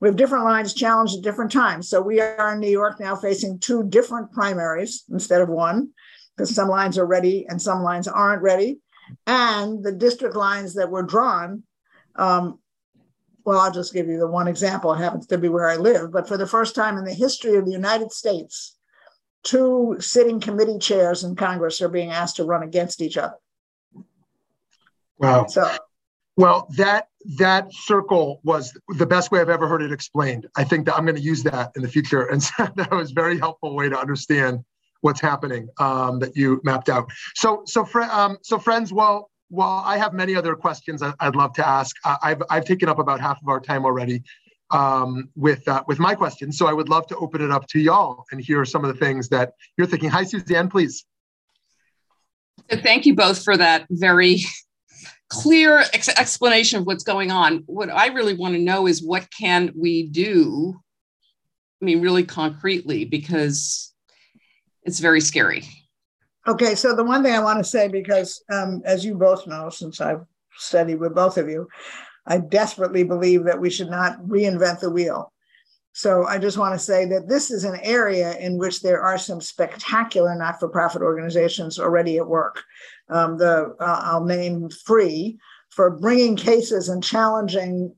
[0.00, 1.88] We have different lines challenged at different times.
[1.88, 5.90] So we are in New York now facing two different primaries instead of one,
[6.36, 8.78] because some lines are ready and some lines aren't ready.
[9.26, 11.62] And the district lines that were drawn,
[12.16, 12.58] um,
[13.44, 14.92] well, I'll just give you the one example.
[14.92, 16.12] It happens to be where I live.
[16.12, 18.76] But for the first time in the history of the United States,
[19.44, 23.36] two sitting committee chairs in Congress are being asked to run against each other.
[25.18, 25.46] Wow.
[25.46, 25.70] So
[26.36, 30.46] well, that that circle was the best way I've ever heard it explained.
[30.56, 33.10] I think that I'm going to use that in the future, and so that was
[33.10, 34.64] a very helpful way to understand
[35.00, 37.10] what's happening um, that you mapped out.
[37.34, 41.36] So, so, fr- um, so friends, while while I have many other questions I, would
[41.36, 44.22] love to ask, I've I've taken up about half of our time already
[44.70, 46.58] um, with uh, with my questions.
[46.58, 48.98] So I would love to open it up to y'all and hear some of the
[48.98, 50.10] things that you're thinking.
[50.10, 51.04] Hi, Suzanne, please.
[52.70, 54.40] Thank you both for that very
[55.28, 57.62] clear ex- explanation of what's going on.
[57.66, 60.74] What I really want to know is what can we do?
[61.80, 63.92] I mean, really concretely, because
[64.86, 65.64] it's very scary.
[66.48, 69.68] Okay, so the one thing I want to say, because um, as you both know,
[69.68, 70.24] since I've
[70.56, 71.68] studied with both of you,
[72.26, 75.32] I desperately believe that we should not reinvent the wheel.
[75.92, 79.18] So I just want to say that this is an area in which there are
[79.18, 82.62] some spectacular not-for-profit organizations already at work
[83.08, 85.38] um, the uh, I'll name free
[85.70, 87.94] for bringing cases and challenging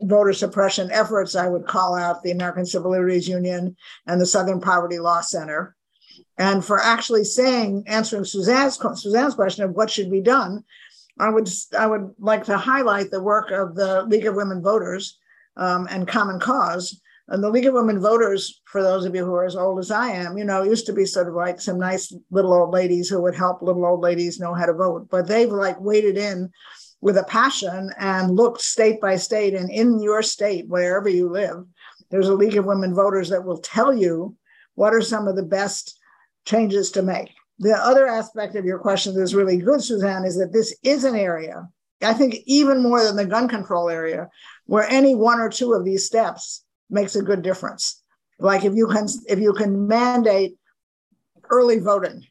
[0.00, 1.36] voter suppression efforts.
[1.36, 5.75] I would call out the American Civil Liberties Union and the Southern Poverty Law Center.
[6.38, 10.64] And for actually saying, answering Suzanne's, Suzanne's question of what should be done,
[11.18, 15.18] I would I would like to highlight the work of the League of Women Voters
[15.56, 19.34] um, and Common Cause, and the League of Women Voters, for those of you who
[19.34, 21.78] are as old as I am, you know, used to be sort of like some
[21.78, 25.08] nice little old ladies who would help little old ladies know how to vote.
[25.10, 26.50] But they've like waded in
[27.00, 29.54] with a passion and looked state by state.
[29.54, 31.64] And in your state, wherever you live,
[32.10, 34.36] there's a League of Women Voters that will tell you
[34.76, 35.98] what are some of the best
[36.46, 37.30] changes to make.
[37.58, 41.04] The other aspect of your question that is really good, Suzanne, is that this is
[41.04, 41.68] an area,
[42.02, 44.28] I think even more than the gun control area,
[44.66, 48.02] where any one or two of these steps makes a good difference.
[48.38, 50.56] Like if you can if you can mandate
[51.50, 52.26] early voting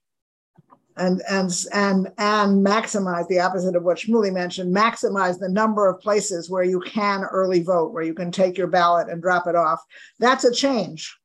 [0.97, 5.99] and and and and maximize the opposite of what Shmuly mentioned, maximize the number of
[5.99, 9.55] places where you can early vote, where you can take your ballot and drop it
[9.55, 9.81] off.
[10.19, 11.17] That's a change.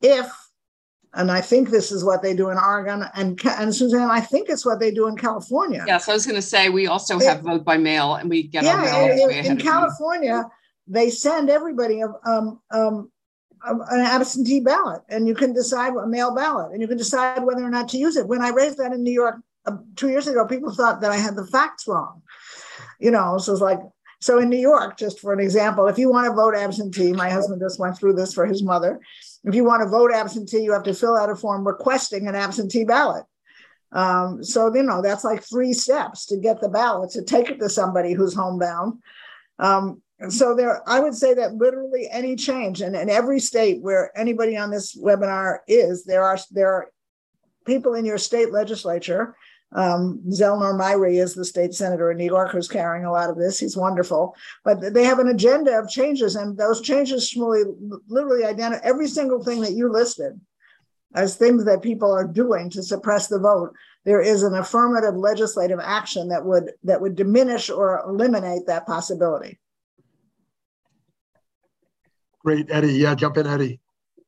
[0.00, 0.30] If
[1.14, 3.04] and I think this is what they do in Oregon.
[3.14, 5.84] And and Suzanne, I think it's what they do in California.
[5.86, 8.64] Yes, I was going to say we also have vote by mail, and we get
[8.64, 10.44] yeah, our in, in California,
[10.86, 13.10] they send everybody a, um, um,
[13.64, 17.62] an absentee ballot, and you can decide a mail ballot, and you can decide whether
[17.62, 18.26] or not to use it.
[18.26, 21.16] When I raised that in New York uh, two years ago, people thought that I
[21.16, 22.22] had the facts wrong.
[22.98, 23.80] You know, so it's like
[24.20, 27.28] so in New York, just for an example, if you want to vote absentee, my
[27.28, 29.00] husband just went through this for his mother.
[29.44, 32.34] If you want to vote absentee, you have to fill out a form requesting an
[32.34, 33.24] absentee ballot.
[33.90, 37.58] Um, so, you know, that's like three steps to get the ballot to take it
[37.60, 39.00] to somebody who's homebound.
[39.58, 44.16] Um, so there, I would say that literally any change, and in every state where
[44.16, 46.88] anybody on this webinar is, there are there are
[47.66, 49.34] people in your state legislature
[49.74, 53.36] um, Zellnor Myrie is the state senator in New York who's carrying a lot of
[53.36, 53.58] this.
[53.58, 54.36] He's wonderful.
[54.64, 57.64] But they have an agenda of changes, and those changes really
[58.08, 60.40] literally identify every single thing that you listed
[61.14, 63.74] as things that people are doing to suppress the vote.
[64.04, 69.58] There is an affirmative legislative action that would that would diminish or eliminate that possibility.
[72.44, 72.94] Great, Eddie.
[72.94, 73.80] Yeah, jump in, Eddie.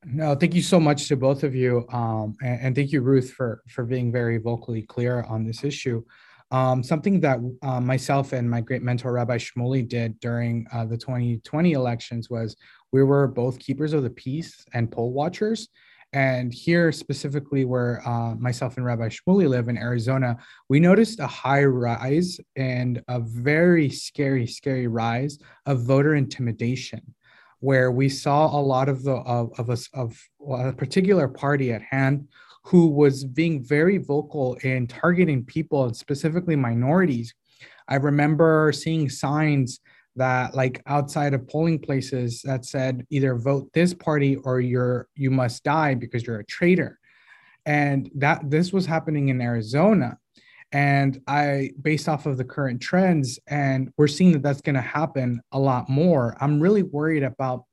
[0.06, 3.32] No, thank you so much to both of you, um, and, and, thank you, Ruth,
[3.32, 6.04] for for being very vocally clear on this issue.
[6.50, 10.96] Um, something that uh, myself and my great mentor Rabbi Shmuly did during uh, the
[10.96, 12.54] 2020 elections was
[12.92, 15.68] we were both keepers of the peace and poll watchers.
[16.12, 20.36] And here, specifically where uh, myself and Rabbi Shmuly live in Arizona,
[20.68, 27.02] we noticed a high rise and a very scary, scary rise of voter intimidation
[27.64, 31.80] where we saw a lot of the of, of us of a particular party at
[31.80, 32.28] hand
[32.62, 37.34] who was being very vocal in targeting people and specifically minorities.
[37.88, 39.80] I remember seeing signs
[40.16, 45.30] that like outside of polling places that said either vote this party or you're you
[45.30, 46.98] must die because you're a traitor.
[47.64, 50.18] And that this was happening in arizona
[50.74, 54.80] and i based off of the current trends and we're seeing that that's going to
[54.82, 57.64] happen a lot more i'm really worried about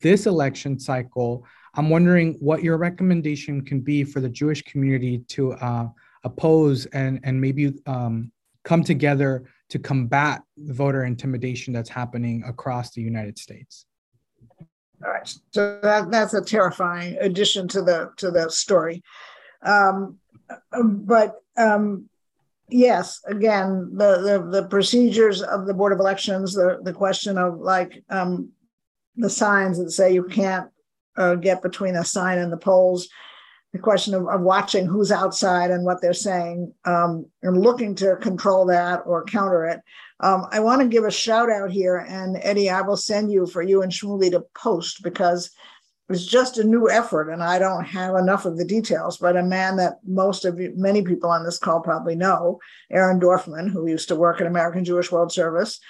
[0.00, 1.44] this election cycle.
[1.74, 5.88] I'm wondering what your recommendation can be for the jewish community to uh,
[6.24, 8.32] oppose and and maybe um,
[8.64, 13.86] come together to combat voter intimidation that's happening across the united states.
[15.04, 15.28] All right.
[15.52, 19.02] So that, that's a terrifying addition to the to the story.
[19.62, 20.18] Um,
[20.72, 22.08] but um,
[22.68, 24.18] yes, again, the,
[24.50, 28.50] the, the procedures of the Board of Elections, the, the question of like um,
[29.16, 30.68] the signs that say you can't
[31.16, 33.08] uh, get between a sign and the polls,
[33.72, 38.16] the question of, of watching who's outside and what they're saying, um, and looking to
[38.16, 39.80] control that or counter it.
[40.20, 43.46] Um, I want to give a shout out here, and Eddie, I will send you
[43.46, 45.50] for you and Shmuly to post because
[46.08, 49.18] it's just a new effort, and I don't have enough of the details.
[49.18, 53.18] But a man that most of you, many people on this call probably know, Aaron
[53.18, 55.80] Dorfman, who used to work at American Jewish World Service,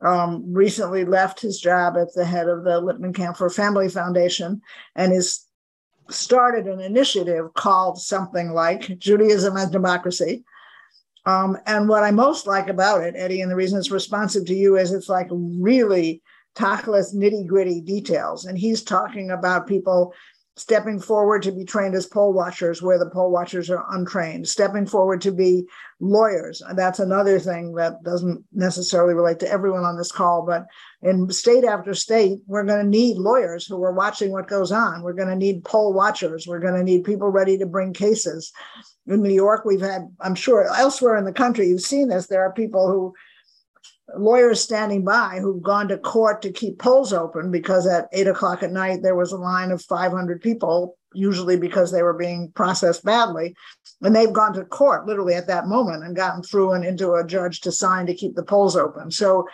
[0.00, 4.60] um, recently left his job at the head of the Lippman Kanfer Family Foundation
[4.94, 5.46] and is
[6.10, 10.44] started an initiative called something like Judaism and Democracy.
[11.26, 14.54] Um, and what I most like about it, Eddie, and the reason it's responsive to
[14.54, 16.22] you is it's like really
[16.54, 18.44] tachlis nitty gritty details.
[18.44, 20.14] And he's talking about people
[20.56, 24.86] stepping forward to be trained as poll watchers where the poll watchers are untrained, stepping
[24.86, 25.64] forward to be
[25.98, 26.62] lawyers.
[26.76, 30.66] That's another thing that doesn't necessarily relate to everyone on this call, but
[31.02, 35.02] in state after state, we're going to need lawyers who are watching what goes on.
[35.02, 36.46] We're going to need poll watchers.
[36.46, 38.52] We're going to need people ready to bring cases.
[39.08, 42.28] In New York, we've had, I'm sure elsewhere in the country, you've seen this.
[42.28, 43.12] There are people who
[44.16, 48.62] lawyers standing by who've gone to court to keep polls open because at eight o'clock
[48.62, 53.04] at night there was a line of 500 people, usually because they were being processed
[53.04, 53.54] badly.
[54.02, 57.26] And they've gone to court literally at that moment and gotten through and into a
[57.26, 59.10] judge to sign to keep the polls open.
[59.10, 59.46] So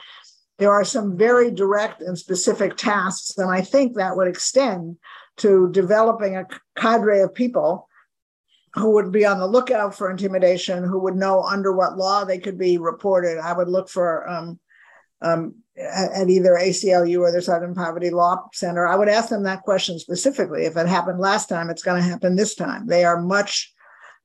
[0.58, 3.38] there are some very direct and specific tasks.
[3.38, 4.96] And I think that would extend
[5.38, 7.88] to developing a cadre of people
[8.74, 12.38] who would be on the lookout for intimidation, who would know under what law they
[12.38, 13.38] could be reported.
[13.38, 14.60] I would look for um,
[15.22, 18.86] um, at, either ACLU or the Southern Poverty Law Center.
[18.86, 20.64] I would ask them that question specifically.
[20.64, 22.86] If it happened last time, it's going to happen this time.
[22.86, 23.72] They are much,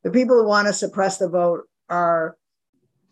[0.04, 2.38] the people who want to suppress the vote are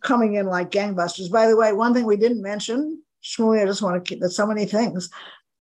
[0.01, 1.31] coming in like gangbusters.
[1.31, 4.36] By the way, one thing we didn't mention, Shmuly, I just want to keep, there's
[4.36, 5.09] so many things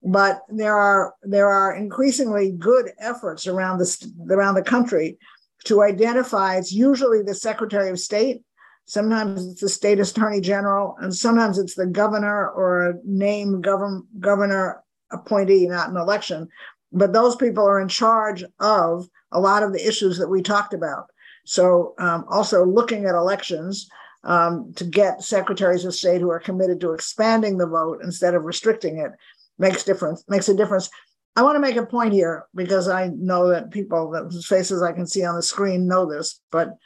[0.05, 5.17] but there are there are increasingly good efforts around the around the country
[5.65, 8.43] to identify it's usually the Secretary of State,
[8.85, 14.83] sometimes it's the state attorney general, and sometimes it's the governor or a named governor
[15.11, 16.49] appointee, not an election.
[16.93, 20.75] But those people are in charge of a lot of the issues that we talked
[20.75, 21.07] about.
[21.45, 23.89] So, um, also looking at elections
[24.25, 28.45] um, to get secretaries of state who are committed to expanding the vote instead of
[28.45, 29.13] restricting it
[29.59, 30.89] makes difference makes a difference.
[31.35, 34.93] I want to make a point here because I know that people whose faces I
[34.93, 36.77] can see on the screen know this, but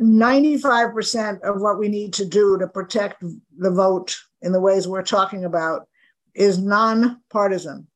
[0.00, 3.22] 95% of what we need to do to protect
[3.56, 5.88] the vote in the ways we're talking about
[6.34, 7.86] is nonpartisan,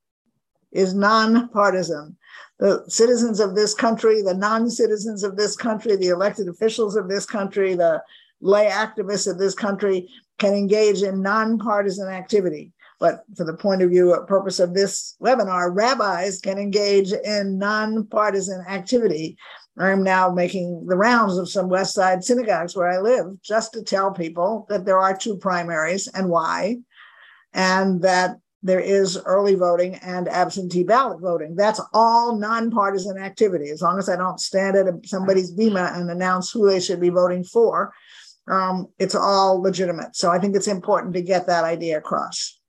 [0.73, 2.17] is nonpartisan.
[2.59, 7.27] The citizens of this country, the non-citizens of this country, the elected officials of this
[7.27, 8.03] country, the
[8.41, 10.09] lay activists of this country
[10.39, 12.73] can engage in nonpartisan activity.
[13.01, 18.63] But for the point of view, purpose of this webinar, rabbis can engage in nonpartisan
[18.69, 19.37] activity
[19.81, 23.83] I'm now making the rounds of some West Side synagogues where I live just to
[23.83, 26.79] tell people that there are two primaries and why,
[27.55, 31.55] and that there is early voting and absentee ballot voting.
[31.55, 33.71] That's all nonpartisan activity.
[33.71, 37.09] As long as I don't stand at somebody's bima and announce who they should be
[37.09, 37.95] voting for,
[38.49, 40.15] um, it's all legitimate.
[40.15, 42.60] So I think it's important to get that idea across.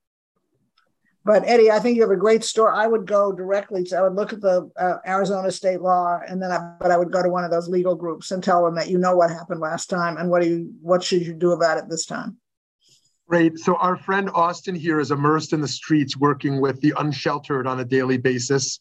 [1.24, 2.72] But Eddie, I think you have a great story.
[2.74, 6.42] I would go directly to, I would look at the uh, Arizona state law, and
[6.42, 8.74] then I, but I would go to one of those legal groups and tell them
[8.74, 11.52] that you know what happened last time, and what do you, what should you do
[11.52, 12.38] about it this time?
[13.28, 13.58] Great.
[13.58, 17.78] So our friend Austin here is immersed in the streets, working with the unsheltered on
[17.78, 18.80] a daily basis,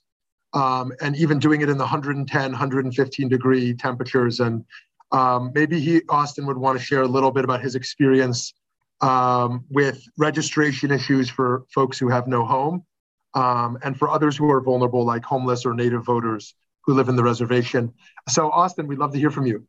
[0.54, 4.40] um, and even doing it in the 110, 115 degree temperatures.
[4.40, 4.66] And
[5.12, 8.54] um, maybe he, Austin, would want to share a little bit about his experience
[9.02, 12.86] um, with registration issues for folks who have no home
[13.34, 16.54] um, and for others who are vulnerable, like homeless or native voters
[16.86, 17.94] who live in the reservation.
[18.30, 19.68] So, Austin, we'd love to hear from you.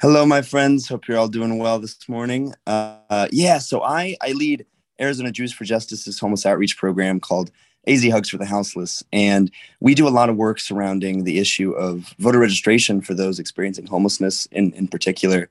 [0.00, 0.88] Hello, my friends.
[0.88, 2.54] Hope you're all doing well this morning.
[2.66, 4.66] Uh, yeah, so I, I lead
[5.00, 7.50] Arizona Jews for Justice's homeless outreach program called
[7.86, 9.02] AZ Hugs for the Houseless.
[9.12, 9.50] And
[9.80, 13.86] we do a lot of work surrounding the issue of voter registration for those experiencing
[13.86, 15.48] homelessness in, in particular.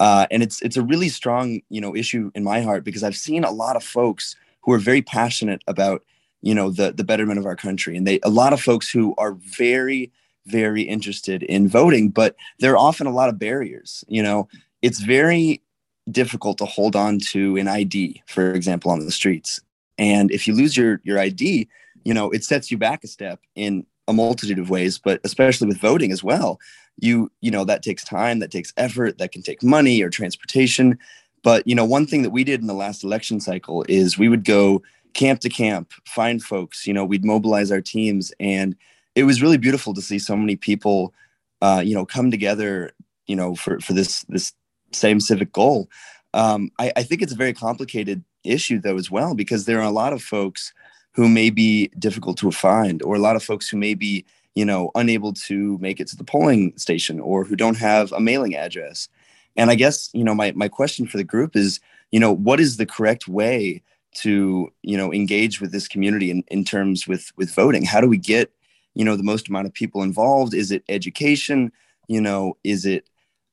[0.00, 3.16] Uh, and it's it's a really strong you know issue in my heart because I've
[3.16, 6.04] seen a lot of folks who are very passionate about
[6.42, 9.14] you know the the betterment of our country, and they a lot of folks who
[9.18, 10.12] are very
[10.46, 14.04] very interested in voting, but there are often a lot of barriers.
[14.08, 14.48] You know,
[14.82, 15.62] it's very
[16.10, 19.60] difficult to hold on to an ID, for example, on the streets,
[19.98, 21.68] and if you lose your your ID,
[22.04, 25.66] you know it sets you back a step in a multitude of ways, but especially
[25.66, 26.58] with voting as well
[27.00, 30.98] you you know that takes time that takes effort that can take money or transportation.
[31.42, 34.28] But you know one thing that we did in the last election cycle is we
[34.28, 34.82] would go
[35.14, 38.32] camp to camp find folks you know we'd mobilize our teams.
[38.40, 38.76] And
[39.14, 41.14] it was really beautiful to see so many people
[41.62, 42.92] uh, you know come together
[43.26, 44.52] you know for for this this
[44.92, 45.88] same civic goal.
[46.34, 49.88] Um, I, I think it's a very complicated issue though as well because there are
[49.88, 50.72] a lot of folks
[51.12, 54.24] who may be difficult to find or a lot of folks who may be
[54.58, 58.18] you know, unable to make it to the polling station or who don't have a
[58.18, 59.08] mailing address.
[59.56, 61.78] And I guess, you know, my, my question for the group is,
[62.10, 63.84] you know, what is the correct way
[64.16, 67.84] to, you know, engage with this community in, in terms with, with voting?
[67.84, 68.50] How do we get,
[68.94, 70.54] you know, the most amount of people involved?
[70.54, 71.70] Is it education?
[72.08, 73.08] You know, is it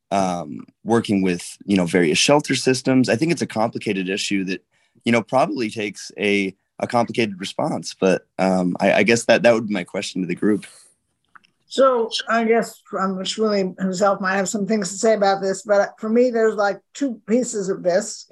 [0.10, 3.10] um, working with, you know, various shelter systems?
[3.10, 4.66] I think it's a complicated issue that,
[5.04, 9.54] you know, probably takes a, a complicated response, but um, I, I guess that that
[9.54, 10.66] would be my question to the group.
[11.68, 15.94] So I guess um, Shmuly himself might have some things to say about this, but
[16.00, 18.30] for me, there's like two pieces of this.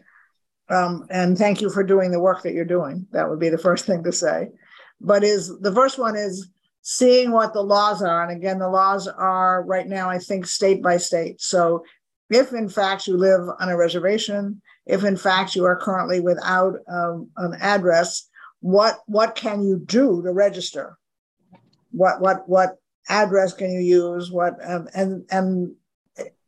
[0.70, 3.08] Um, and thank you for doing the work that you're doing.
[3.12, 4.50] That would be the first thing to say.
[5.02, 6.50] But is the first one is
[6.82, 8.24] seeing what the laws are.
[8.24, 11.42] And again, the laws are right now, I think, state by state.
[11.42, 11.84] So
[12.30, 16.76] if in fact you live on a reservation, if in fact you are currently without
[16.88, 18.30] um, an address,
[18.60, 20.98] what what can you do to register?
[21.92, 22.78] What what what
[23.10, 24.32] address can you use?
[24.32, 25.76] What um, and and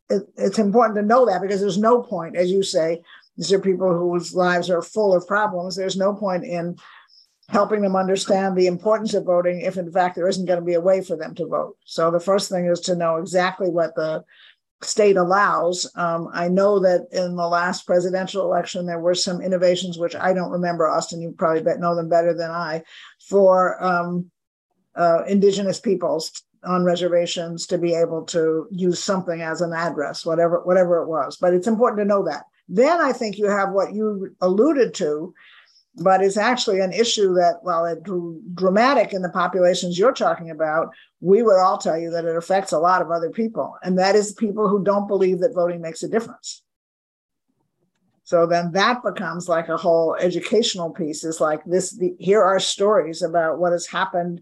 [0.10, 3.02] it, it's important to know that because there's no point, as you say,
[3.38, 5.76] these are people whose lives are full of problems.
[5.76, 6.78] There's no point in
[7.50, 10.74] helping them understand the importance of voting if in fact there isn't going to be
[10.74, 11.78] a way for them to vote.
[11.86, 14.24] So the first thing is to know exactly what the
[14.82, 15.90] state allows.
[15.96, 20.34] Um, I know that in the last presidential election, there were some innovations, which I
[20.34, 22.84] don't remember, Austin, you probably know them better than I,
[23.20, 24.32] for um,
[24.96, 30.62] uh, indigenous peoples on reservations to be able to use something as an address, whatever
[30.64, 31.38] whatever it was.
[31.38, 32.46] But it's important to know that.
[32.68, 35.34] Then I think you have what you alluded to,
[35.98, 38.02] but it's actually an issue that, while it's
[38.56, 40.90] dramatic in the populations you're talking about,
[41.22, 44.16] we would all tell you that it affects a lot of other people, and that
[44.16, 46.64] is people who don't believe that voting makes a difference.
[48.24, 51.24] So then that becomes like a whole educational piece.
[51.24, 54.42] Is like this: the, here are stories about what has happened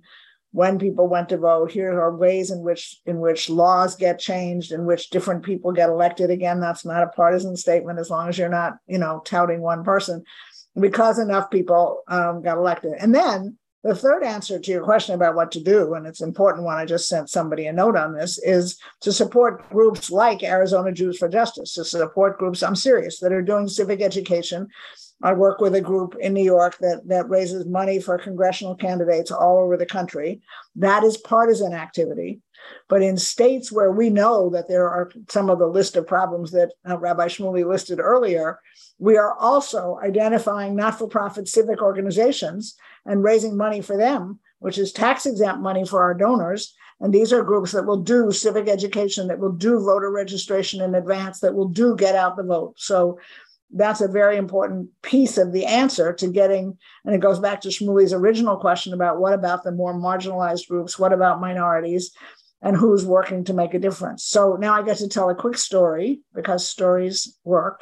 [0.54, 1.72] when people went to vote.
[1.72, 5.90] Here are ways in which in which laws get changed, in which different people get
[5.90, 6.30] elected.
[6.30, 9.84] Again, that's not a partisan statement as long as you're not, you know, touting one
[9.84, 10.24] person.
[10.80, 15.36] Because enough people um, got elected, and then the third answer to your question about
[15.36, 18.40] what to do, and it's important one, I just sent somebody a note on this,
[18.40, 23.34] is to support groups like Arizona Jews for Justice, to support groups, I'm serious, that
[23.34, 24.70] are doing civic education.
[25.22, 29.32] I work with a group in New York that, that raises money for congressional candidates
[29.32, 30.42] all over the country.
[30.76, 32.42] That is partisan activity.
[32.88, 36.52] But in states where we know that there are some of the list of problems
[36.52, 38.60] that uh, Rabbi Shmuly listed earlier,
[39.00, 44.78] we are also identifying not for profit civic organizations and raising money for them, which
[44.78, 46.74] is tax exempt money for our donors.
[47.02, 50.96] And these are groups that will do civic education, that will do voter registration in
[50.96, 52.76] advance, that will do get out the vote.
[52.78, 53.20] So
[53.74, 57.70] that's a very important piece of the answer to getting, and it goes back to
[57.70, 62.12] Shmuly's original question about what about the more marginalized groups, what about minorities,
[62.62, 64.24] and who's working to make a difference.
[64.24, 67.82] So now I get to tell a quick story because stories work.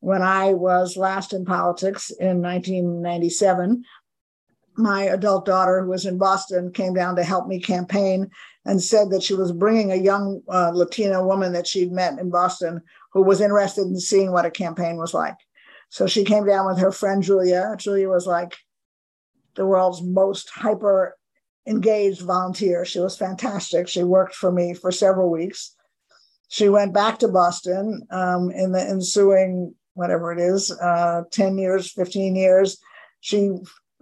[0.00, 3.84] When I was last in politics in 1997,
[4.76, 8.28] my adult daughter, who was in Boston, came down to help me campaign
[8.66, 12.30] and said that she was bringing a young uh, Latina woman that she'd met in
[12.30, 12.82] Boston
[13.14, 15.36] who was interested in seeing what a campaign was like.
[15.88, 17.74] So she came down with her friend Julia.
[17.78, 18.56] Julia was like
[19.54, 21.16] the world's most hyper
[21.66, 22.84] engaged volunteer.
[22.84, 23.88] She was fantastic.
[23.88, 25.74] She worked for me for several weeks.
[26.48, 31.92] She went back to Boston um, in the ensuing, whatever it is, uh, 10 years,
[31.92, 32.78] 15 years.
[33.20, 33.52] She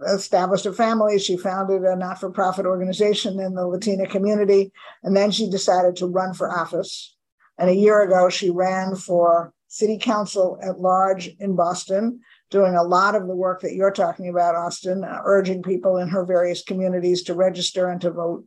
[0.07, 1.19] established a family.
[1.19, 4.71] She founded a not for profit organization in the Latina community.
[5.03, 7.15] And then she decided to run for office.
[7.57, 12.19] And a year ago, she ran for city council at large in Boston,
[12.51, 16.07] doing a lot of the work that you're talking about, Austin, uh, urging people in
[16.09, 18.45] her various communities to register and to vote.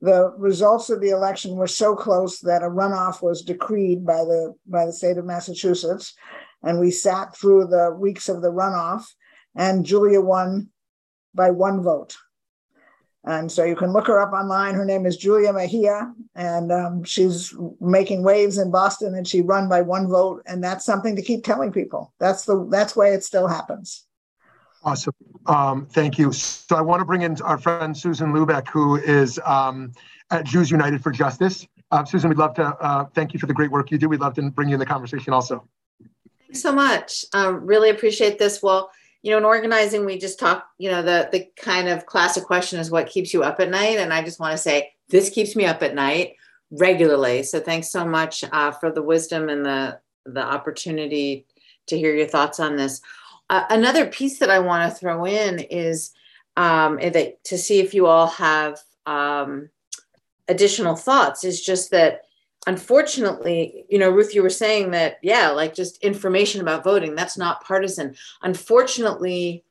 [0.00, 4.54] The results of the election were so close that a runoff was decreed by the
[4.66, 6.14] by the state of Massachusetts,
[6.62, 9.04] and we sat through the weeks of the runoff
[9.54, 10.68] and Julia won
[11.34, 12.16] by one vote.
[13.24, 14.74] And so you can look her up online.
[14.74, 19.68] Her name is Julia Mejia, and um, she's making waves in Boston, and she won
[19.68, 20.42] by one vote.
[20.46, 22.12] And that's something to keep telling people.
[22.18, 24.06] That's the that's why it still happens.
[24.84, 25.14] Awesome.
[25.46, 26.32] Um, thank you.
[26.32, 29.92] So I want to bring in our friend Susan Lubeck, who is um,
[30.32, 31.66] at Jews United for Justice.
[31.92, 34.08] Uh, Susan, we'd love to uh, thank you for the great work you do.
[34.08, 35.68] We'd love to bring you in the conversation also.
[36.48, 37.24] Thanks so much.
[37.32, 38.62] Um, really appreciate this.
[38.62, 38.90] Well,
[39.22, 42.78] you know in organizing we just talk you know the the kind of classic question
[42.78, 43.98] is what keeps you up at night?
[43.98, 46.34] And i just want to say this keeps me up at night
[46.70, 47.42] regularly.
[47.42, 51.46] So thanks so much uh, for the wisdom and the the opportunity
[51.86, 53.00] to hear your thoughts on this.
[53.50, 56.12] Uh, another piece that i want to throw in is
[56.56, 59.68] um, that to see if you all have um,
[60.48, 62.22] additional thoughts is just that
[62.66, 67.38] unfortunately, you know, Ruth, you were saying that, yeah, like just information about voting, that's
[67.38, 68.14] not partisan.
[68.42, 69.64] Unfortunately,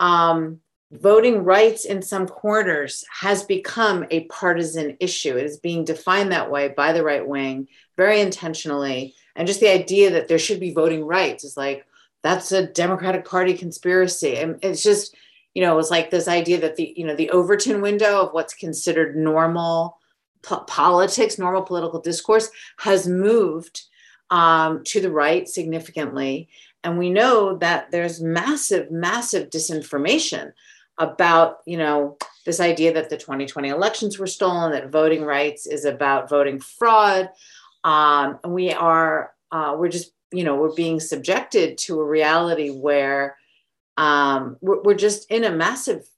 [0.00, 0.60] um,
[0.92, 5.36] voting rights in some corners has become a partisan issue.
[5.36, 9.14] It is being defined that way by the right wing very intentionally.
[9.36, 11.84] And just the idea that there should be voting rights is like,
[12.22, 14.36] that's a Democratic Party conspiracy.
[14.36, 15.14] And it's just,
[15.54, 18.32] you know, it was like this idea that the, you know, the Overton window of
[18.32, 19.98] what's considered normal
[20.42, 23.82] po- politics, normal political discourse has moved
[24.30, 26.48] um, to the right significantly.
[26.84, 30.52] And we know that there's massive, massive disinformation
[30.98, 35.84] about, you know, this idea that the 2020 elections were stolen, that voting rights is
[35.84, 37.30] about voting fraud.
[37.84, 42.70] Um, and we are, uh, we're just, you know, we're being subjected to a reality
[42.70, 43.36] where
[43.96, 46.08] um, we're, we're just in a massive,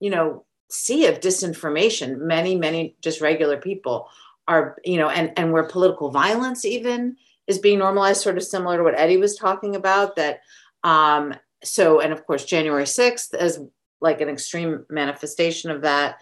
[0.00, 2.18] you know, sea of disinformation.
[2.18, 4.08] Many many just regular people
[4.48, 7.16] are you know and and where political violence even
[7.46, 10.40] is being normalized sort of similar to what eddie was talking about that
[10.82, 13.60] um so and of course january 6th as
[14.00, 16.20] like an extreme manifestation of that.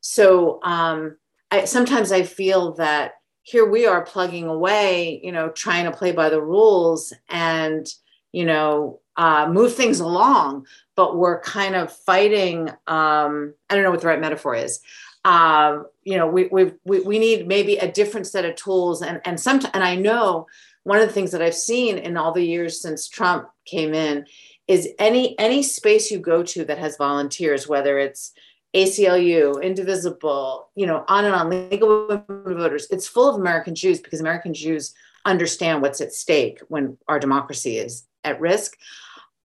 [0.00, 1.16] So um
[1.50, 6.12] i sometimes i feel that here we are plugging away you know trying to play
[6.12, 7.86] by the rules and
[8.32, 10.66] you know uh, move things along
[10.96, 14.80] but we're kind of fighting um, i don't know what the right metaphor is.
[15.24, 19.38] Um, you know we, we we need maybe a different set of tools and and
[19.38, 20.46] some and i know
[20.84, 24.24] one of the things that i've seen in all the years since trump came in
[24.68, 28.32] is any any space you go to that has volunteers whether it's
[28.74, 34.20] aclu indivisible you know on and on legal voters it's full of american jews because
[34.20, 34.94] american jews
[35.26, 38.78] understand what's at stake when our democracy is at risk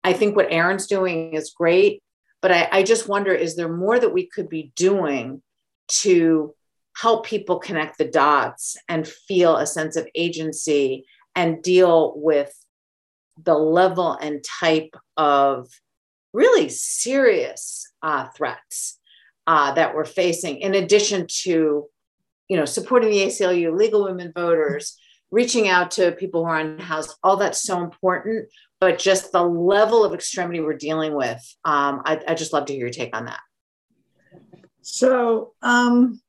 [0.08, 2.02] I think what Aaron's doing is great.
[2.42, 5.42] but I, I just wonder is there more that we could be doing
[6.04, 6.54] to
[6.96, 11.06] help people connect the dots and feel a sense of agency
[11.36, 12.54] and deal with
[13.44, 15.68] the level and type of
[16.34, 18.98] really serious uh, threats
[19.46, 21.86] uh, that we're facing, in addition to,
[22.48, 24.98] you know, supporting the ACLU, League of Women Voters,
[25.32, 28.50] reaching out to people who are unhoused, all that's so important.
[28.80, 32.74] But just the level of extremity we're dealing with, um, I, I just love to
[32.74, 33.40] hear your take on that.
[34.82, 36.22] So um,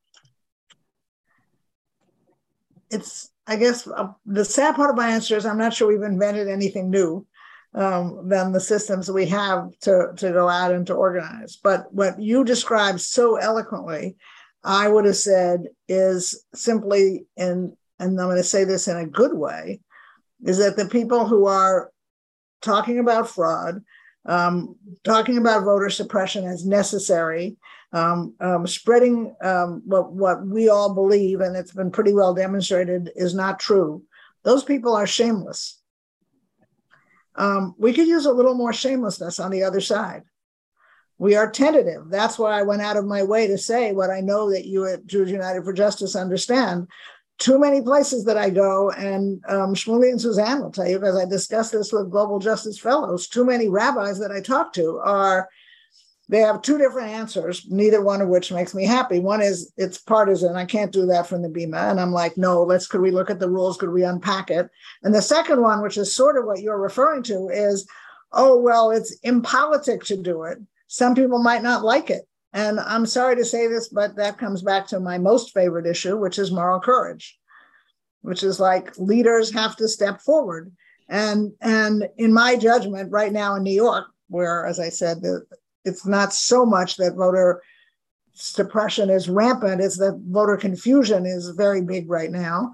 [2.90, 6.02] it's, I guess, uh, the sad part of my answer is I'm not sure we've
[6.02, 7.26] invented anything new
[7.74, 11.58] um, than the systems we have to, to go out and to organize.
[11.62, 14.16] But what you described so eloquently,
[14.64, 19.06] I would have said is simply, in, and I'm going to say this in a
[19.06, 19.80] good way,
[20.44, 21.90] is that the people who are
[22.60, 23.82] talking about fraud,
[24.26, 27.56] um, talking about voter suppression as necessary,
[27.92, 33.10] um, um, spreading um, what, what we all believe, and it's been pretty well demonstrated,
[33.16, 34.02] is not true.
[34.44, 35.80] Those people are shameless.
[37.36, 40.24] Um, we could use a little more shamelessness on the other side.
[41.18, 42.08] We are tentative.
[42.08, 44.86] That's why I went out of my way to say what I know that you
[44.86, 46.88] at Jews United for Justice understand.
[47.38, 51.16] Too many places that I go, and um, Shmuly and Suzanne will tell you, because
[51.16, 55.48] I discussed this with Global Justice Fellows, too many rabbis that I talk to are
[56.28, 59.18] they have two different answers, neither one of which makes me happy.
[59.18, 60.56] One is it's partisan.
[60.56, 61.90] I can't do that from the Bima.
[61.90, 63.78] And I'm like, no, let's could we look at the rules?
[63.78, 64.68] Could we unpack it?
[65.02, 67.88] And the second one, which is sort of what you're referring to, is,
[68.32, 70.58] oh, well, it's impolitic to do it.
[70.86, 72.27] Some people might not like it.
[72.52, 76.16] And I'm sorry to say this, but that comes back to my most favorite issue,
[76.16, 77.38] which is moral courage,
[78.22, 80.72] which is like leaders have to step forward.
[81.08, 85.22] And and in my judgment, right now in New York, where, as I said,
[85.84, 87.62] it's not so much that voter
[88.32, 92.72] suppression is rampant, it's that voter confusion is very big right now.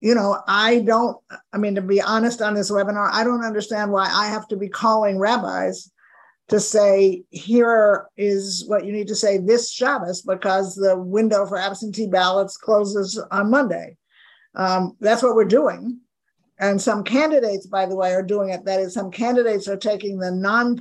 [0.00, 1.18] You know, I don't,
[1.52, 4.56] I mean, to be honest on this webinar, I don't understand why I have to
[4.56, 5.90] be calling rabbis
[6.50, 11.56] to say, here is what you need to say this Shabbos because the window for
[11.56, 13.96] absentee ballots closes on Monday.
[14.56, 16.00] Um, that's what we're doing.
[16.58, 18.64] And some candidates, by the way, are doing it.
[18.64, 20.76] That is, some candidates are taking the non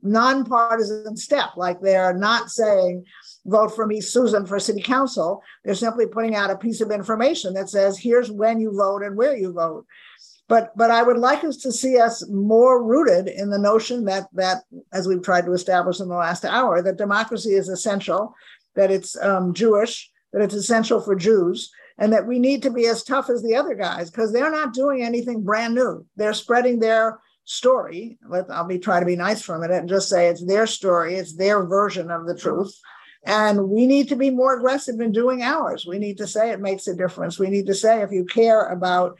[0.00, 1.50] nonpartisan step.
[1.56, 3.04] Like they're not saying,
[3.44, 5.42] vote for me, Susan, for city council.
[5.64, 9.16] They're simply putting out a piece of information that says, here's when you vote and
[9.16, 9.84] where you vote.
[10.48, 14.28] But, but I would like us to see us more rooted in the notion that,
[14.32, 18.34] that, as we've tried to establish in the last hour, that democracy is essential,
[18.74, 22.86] that it's um, Jewish, that it's essential for Jews, and that we need to be
[22.86, 26.06] as tough as the other guys because they're not doing anything brand new.
[26.16, 28.18] They're spreading their story.
[28.28, 31.16] Let, I'll be try to be nice from it and just say it's their story,
[31.16, 32.74] it's their version of the truth.
[33.24, 35.84] And we need to be more aggressive in doing ours.
[35.84, 37.38] We need to say it makes a difference.
[37.38, 39.18] We need to say if you care about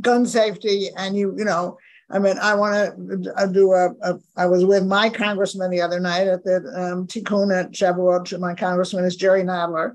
[0.00, 1.78] gun safety and you, you know,
[2.10, 4.18] I mean, I want to do a, a.
[4.36, 8.38] I was with my congressman the other night at the um, Tikkun at Shavuot.
[8.38, 9.94] My congressman is Jerry Nadler,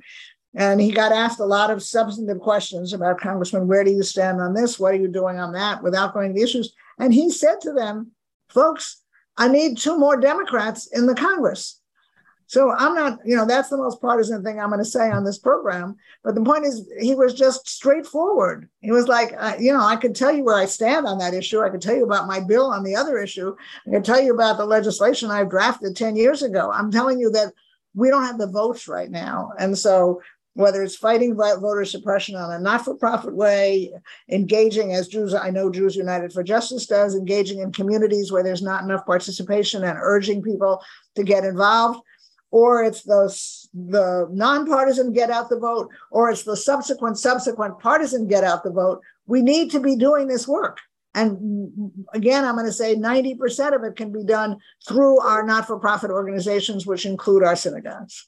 [0.56, 4.41] and he got asked a lot of substantive questions about Congressman, where do you stand
[4.41, 4.80] on this?
[4.80, 5.84] What are you doing on that?
[5.84, 6.74] Without going to the issues.
[6.97, 8.12] And he said to them,
[8.50, 9.02] folks,
[9.38, 11.79] I need two more Democrats in the Congress.
[12.50, 15.24] So I'm not, you know, that's the most partisan thing I'm going to say on
[15.24, 15.95] this program.
[16.24, 18.68] But the point is, he was just straightforward.
[18.82, 21.36] He was like, uh, you know, I could tell you where I stand on that
[21.36, 21.62] issue.
[21.62, 23.56] I could tell you about my bill on the other issue.
[23.86, 26.72] I could tell you about the legislation I've drafted 10 years ago.
[26.74, 27.54] I'm telling you that
[27.93, 29.52] we don't have the votes right now.
[29.60, 30.20] And so
[30.56, 33.93] whether it's fighting voter suppression on a not-for-profit way,
[34.28, 38.64] engaging as Jews, I know Jews United for Justice does, engaging in communities where there's
[38.64, 40.82] not enough participation and urging people
[41.16, 42.02] to get involved,
[42.52, 43.34] or it's the,
[43.74, 48.72] the nonpartisan get out the vote, or it's the subsequent, subsequent partisan get out the
[48.72, 49.02] vote.
[49.28, 50.80] We need to be doing this work.
[51.16, 55.66] And again, I'm going to say 90% of it can be done through our not
[55.66, 58.28] for profit organizations, which include our synagogues.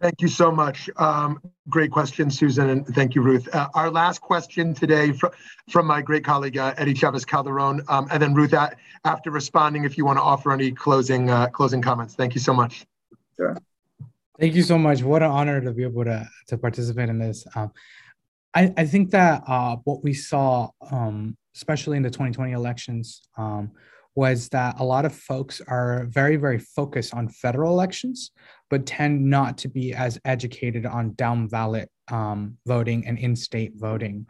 [0.00, 0.90] Thank you so much.
[0.96, 3.48] Um, great question, Susan, and thank you, Ruth.
[3.54, 5.28] Uh, our last question today fr
[5.70, 8.52] from my great colleague, uh, Eddie Chavez Calderon, um, and then Ruth,
[9.04, 12.14] after responding, if you want to offer any closing uh, closing comments.
[12.14, 12.84] Thank you so much.
[13.36, 13.56] Sure.
[14.38, 15.02] Thank you so much.
[15.02, 17.46] What an honor to be able to, to participate in this.
[17.54, 17.72] Um,
[18.54, 23.70] I, I think that uh, what we saw, um, especially in the 2020 elections, um,
[24.16, 28.30] was that a lot of folks are very, very focused on federal elections,
[28.70, 33.72] but tend not to be as educated on down ballot um, voting and in state
[33.76, 34.26] voting.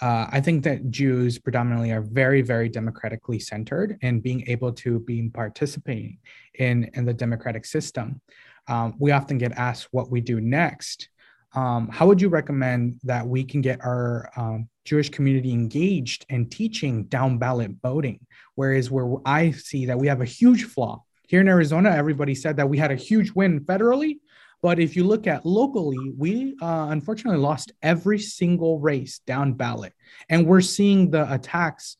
[0.00, 5.00] Uh, I think that Jews predominantly are very, very democratically centered and being able to
[5.00, 6.18] be participating
[6.54, 8.20] in, in the democratic system.
[8.68, 11.08] Um, we often get asked what we do next.
[11.54, 16.50] Um, how would you recommend that we can get our um, Jewish community engaged in
[16.50, 18.20] teaching down ballot voting?
[18.54, 22.56] Whereas where I see that we have a huge flaw here in Arizona, everybody said
[22.56, 24.18] that we had a huge win federally,
[24.66, 29.92] but if you look at locally, we uh, unfortunately lost every single race down ballot.
[30.28, 31.98] And we're seeing the attacks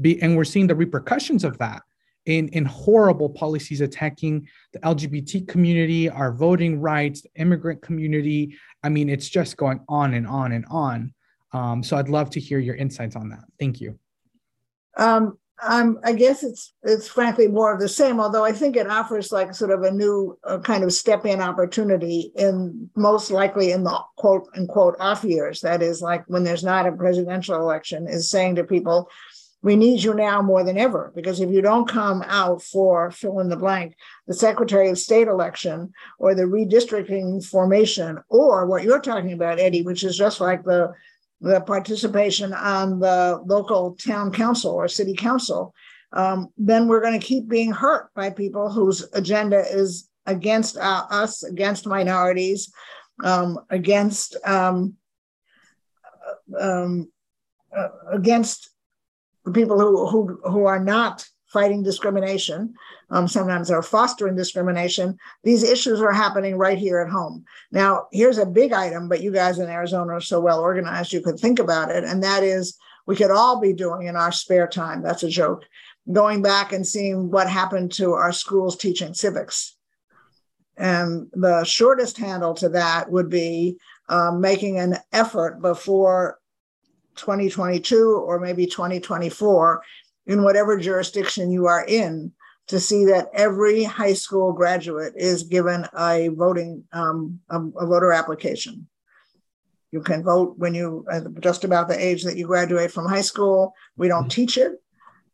[0.00, 1.82] be, and we're seeing the repercussions of that
[2.24, 8.56] in, in horrible policies attacking the LGBT community, our voting rights, the immigrant community.
[8.82, 11.12] I mean, it's just going on and on and on.
[11.52, 13.44] Um, so I'd love to hear your insights on that.
[13.60, 13.98] Thank you.
[14.96, 18.20] Um, um, I guess it's it's frankly more of the same.
[18.20, 21.40] Although I think it offers like sort of a new uh, kind of step in
[21.40, 25.60] opportunity in most likely in the quote unquote off years.
[25.60, 29.08] That is like when there's not a presidential election, is saying to people,
[29.62, 33.38] we need you now more than ever because if you don't come out for fill
[33.38, 33.94] in the blank,
[34.26, 39.82] the Secretary of State election or the redistricting formation or what you're talking about, Eddie,
[39.82, 40.92] which is just like the
[41.42, 45.74] the participation on the local town council or city council,
[46.12, 51.04] um, then we're going to keep being hurt by people whose agenda is against uh,
[51.10, 52.72] us, against minorities,
[53.24, 54.94] um, against um,
[56.58, 57.10] um
[57.76, 58.70] uh, against
[59.52, 62.74] people who who who are not fighting discrimination,
[63.10, 65.18] um, sometimes are fostering discrimination.
[65.44, 67.44] These issues are happening right here at home.
[67.70, 71.20] Now, here's a big item, but you guys in Arizona are so well organized, you
[71.20, 72.04] could think about it.
[72.04, 75.02] And that is, we could all be doing in our spare time.
[75.02, 75.64] That's a joke.
[76.10, 79.76] Going back and seeing what happened to our schools teaching civics.
[80.76, 83.76] And the shortest handle to that would be
[84.08, 86.38] um, making an effort before
[87.16, 89.82] 2022 or maybe 2024
[90.26, 92.32] in whatever jurisdiction you are in
[92.68, 98.12] to see that every high school graduate is given a voting um, a, a, voter
[98.12, 98.86] application.
[99.90, 103.22] You can vote when you uh, just about the age that you graduate from high
[103.22, 103.74] school.
[103.96, 104.28] We don't mm-hmm.
[104.30, 104.80] teach it.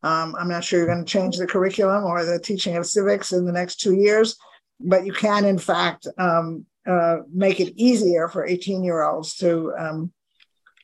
[0.01, 3.31] Um, I'm not sure you're going to change the curriculum or the teaching of civics
[3.31, 4.37] in the next two years,
[4.79, 9.73] but you can, in fact, um, uh, make it easier for 18 year olds to,
[9.77, 10.11] um,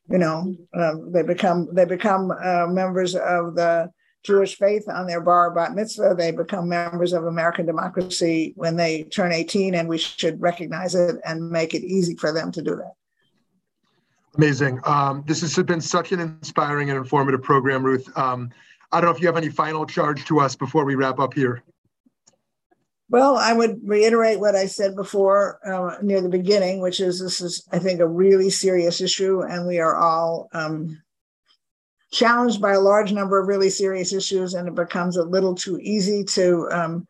[0.09, 3.89] you know, um, they become they become uh, members of the
[4.25, 6.15] Jewish faith on their bar bat mitzvah.
[6.17, 11.17] They become members of American democracy when they turn 18, and we should recognize it
[11.23, 12.93] and make it easy for them to do that.
[14.35, 14.79] Amazing.
[14.83, 18.05] Um, this has been such an inspiring and informative program, Ruth.
[18.17, 18.49] Um,
[18.91, 21.33] I don't know if you have any final charge to us before we wrap up
[21.33, 21.63] here.
[23.09, 27.39] Well, I would reiterate what I said before uh, near the beginning, which is this
[27.39, 31.01] is, I think, a really serious issue, and we are all um,
[32.15, 35.77] challenged by a large number of really serious issues, and it becomes a little too
[35.81, 37.07] easy to um,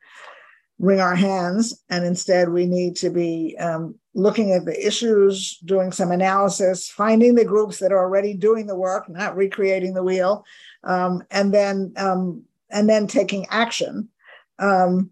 [0.80, 1.84] wring our hands.
[1.90, 7.36] And instead, we need to be um, looking at the issues, doing some analysis, finding
[7.36, 10.44] the groups that are already doing the work, not recreating the wheel,
[10.84, 14.10] um, and then um, and then taking action.
[14.58, 15.12] Um,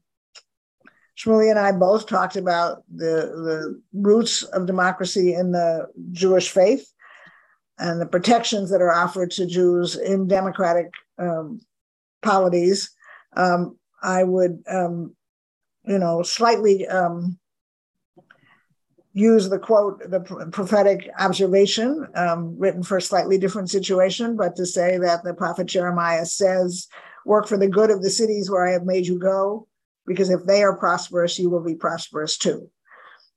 [1.15, 6.92] Shmuly and I both talked about the, the roots of democracy in the Jewish faith
[7.79, 11.61] and the protections that are offered to Jews in democratic um,
[12.21, 12.91] polities,
[13.35, 15.15] um, I would, um,
[15.85, 17.39] you know, slightly um,
[19.13, 20.19] use the quote, the
[20.51, 25.67] prophetic observation um, written for a slightly different situation, but to say that the prophet
[25.67, 26.87] Jeremiah says,
[27.25, 29.67] Work for the good of the cities where I have made you go,
[30.05, 32.69] because if they are prosperous, you will be prosperous too.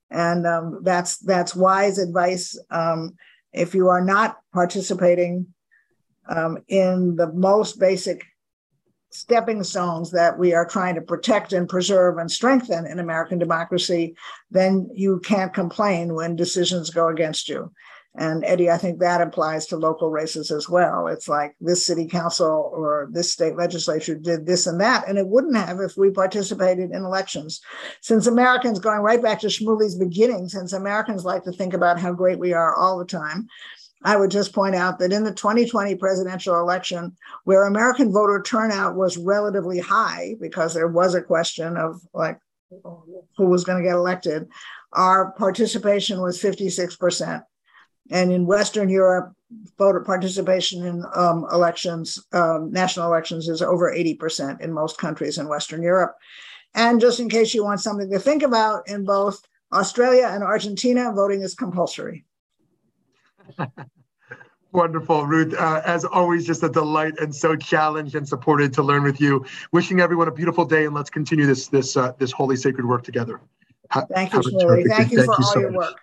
[0.09, 2.57] And um, that's that's wise advice.
[3.57, 5.47] If you are not participating
[6.29, 8.23] um, in the most basic
[9.09, 14.15] stepping stones that we are trying to protect and preserve and strengthen in American democracy,
[14.51, 17.71] then you can't complain when decisions go against you.
[18.17, 21.05] And Eddie, I think that applies to local races as well.
[21.05, 25.27] It's like this city council or this state legislature did this and that, and it
[25.27, 27.61] wouldn't have if we participated in elections.
[28.01, 32.11] Since Americans, going right back to Shmuly's beginning, since Americans like to think about how
[32.11, 33.47] great we are all the time,
[34.03, 38.95] I would just point out that in the 2020 presidential election, where American voter turnout
[38.95, 42.39] was relatively high because there was a question of like
[43.37, 44.47] who was going to get elected,
[44.93, 47.43] our participation was 56%.
[48.09, 49.33] And in Western Europe,
[49.77, 55.47] voter participation in um, elections, um, national elections, is over 80% in most countries in
[55.47, 56.15] Western Europe.
[56.73, 59.41] And just in case you want something to think about, in both
[59.73, 62.25] Australia and Argentina, voting is compulsory.
[64.73, 65.53] Wonderful, Ruth.
[65.53, 69.45] Uh, as always, just a delight and so challenged and supported to learn with you.
[69.71, 73.03] Wishing everyone a beautiful day, and let's continue this this uh, this holy sacred work
[73.03, 73.39] together.
[73.91, 74.87] Ha- Thank you, Shmuly.
[74.87, 75.77] Thank you Thank for you all so your much.
[75.77, 76.01] work.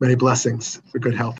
[0.00, 1.39] Many blessings for good health.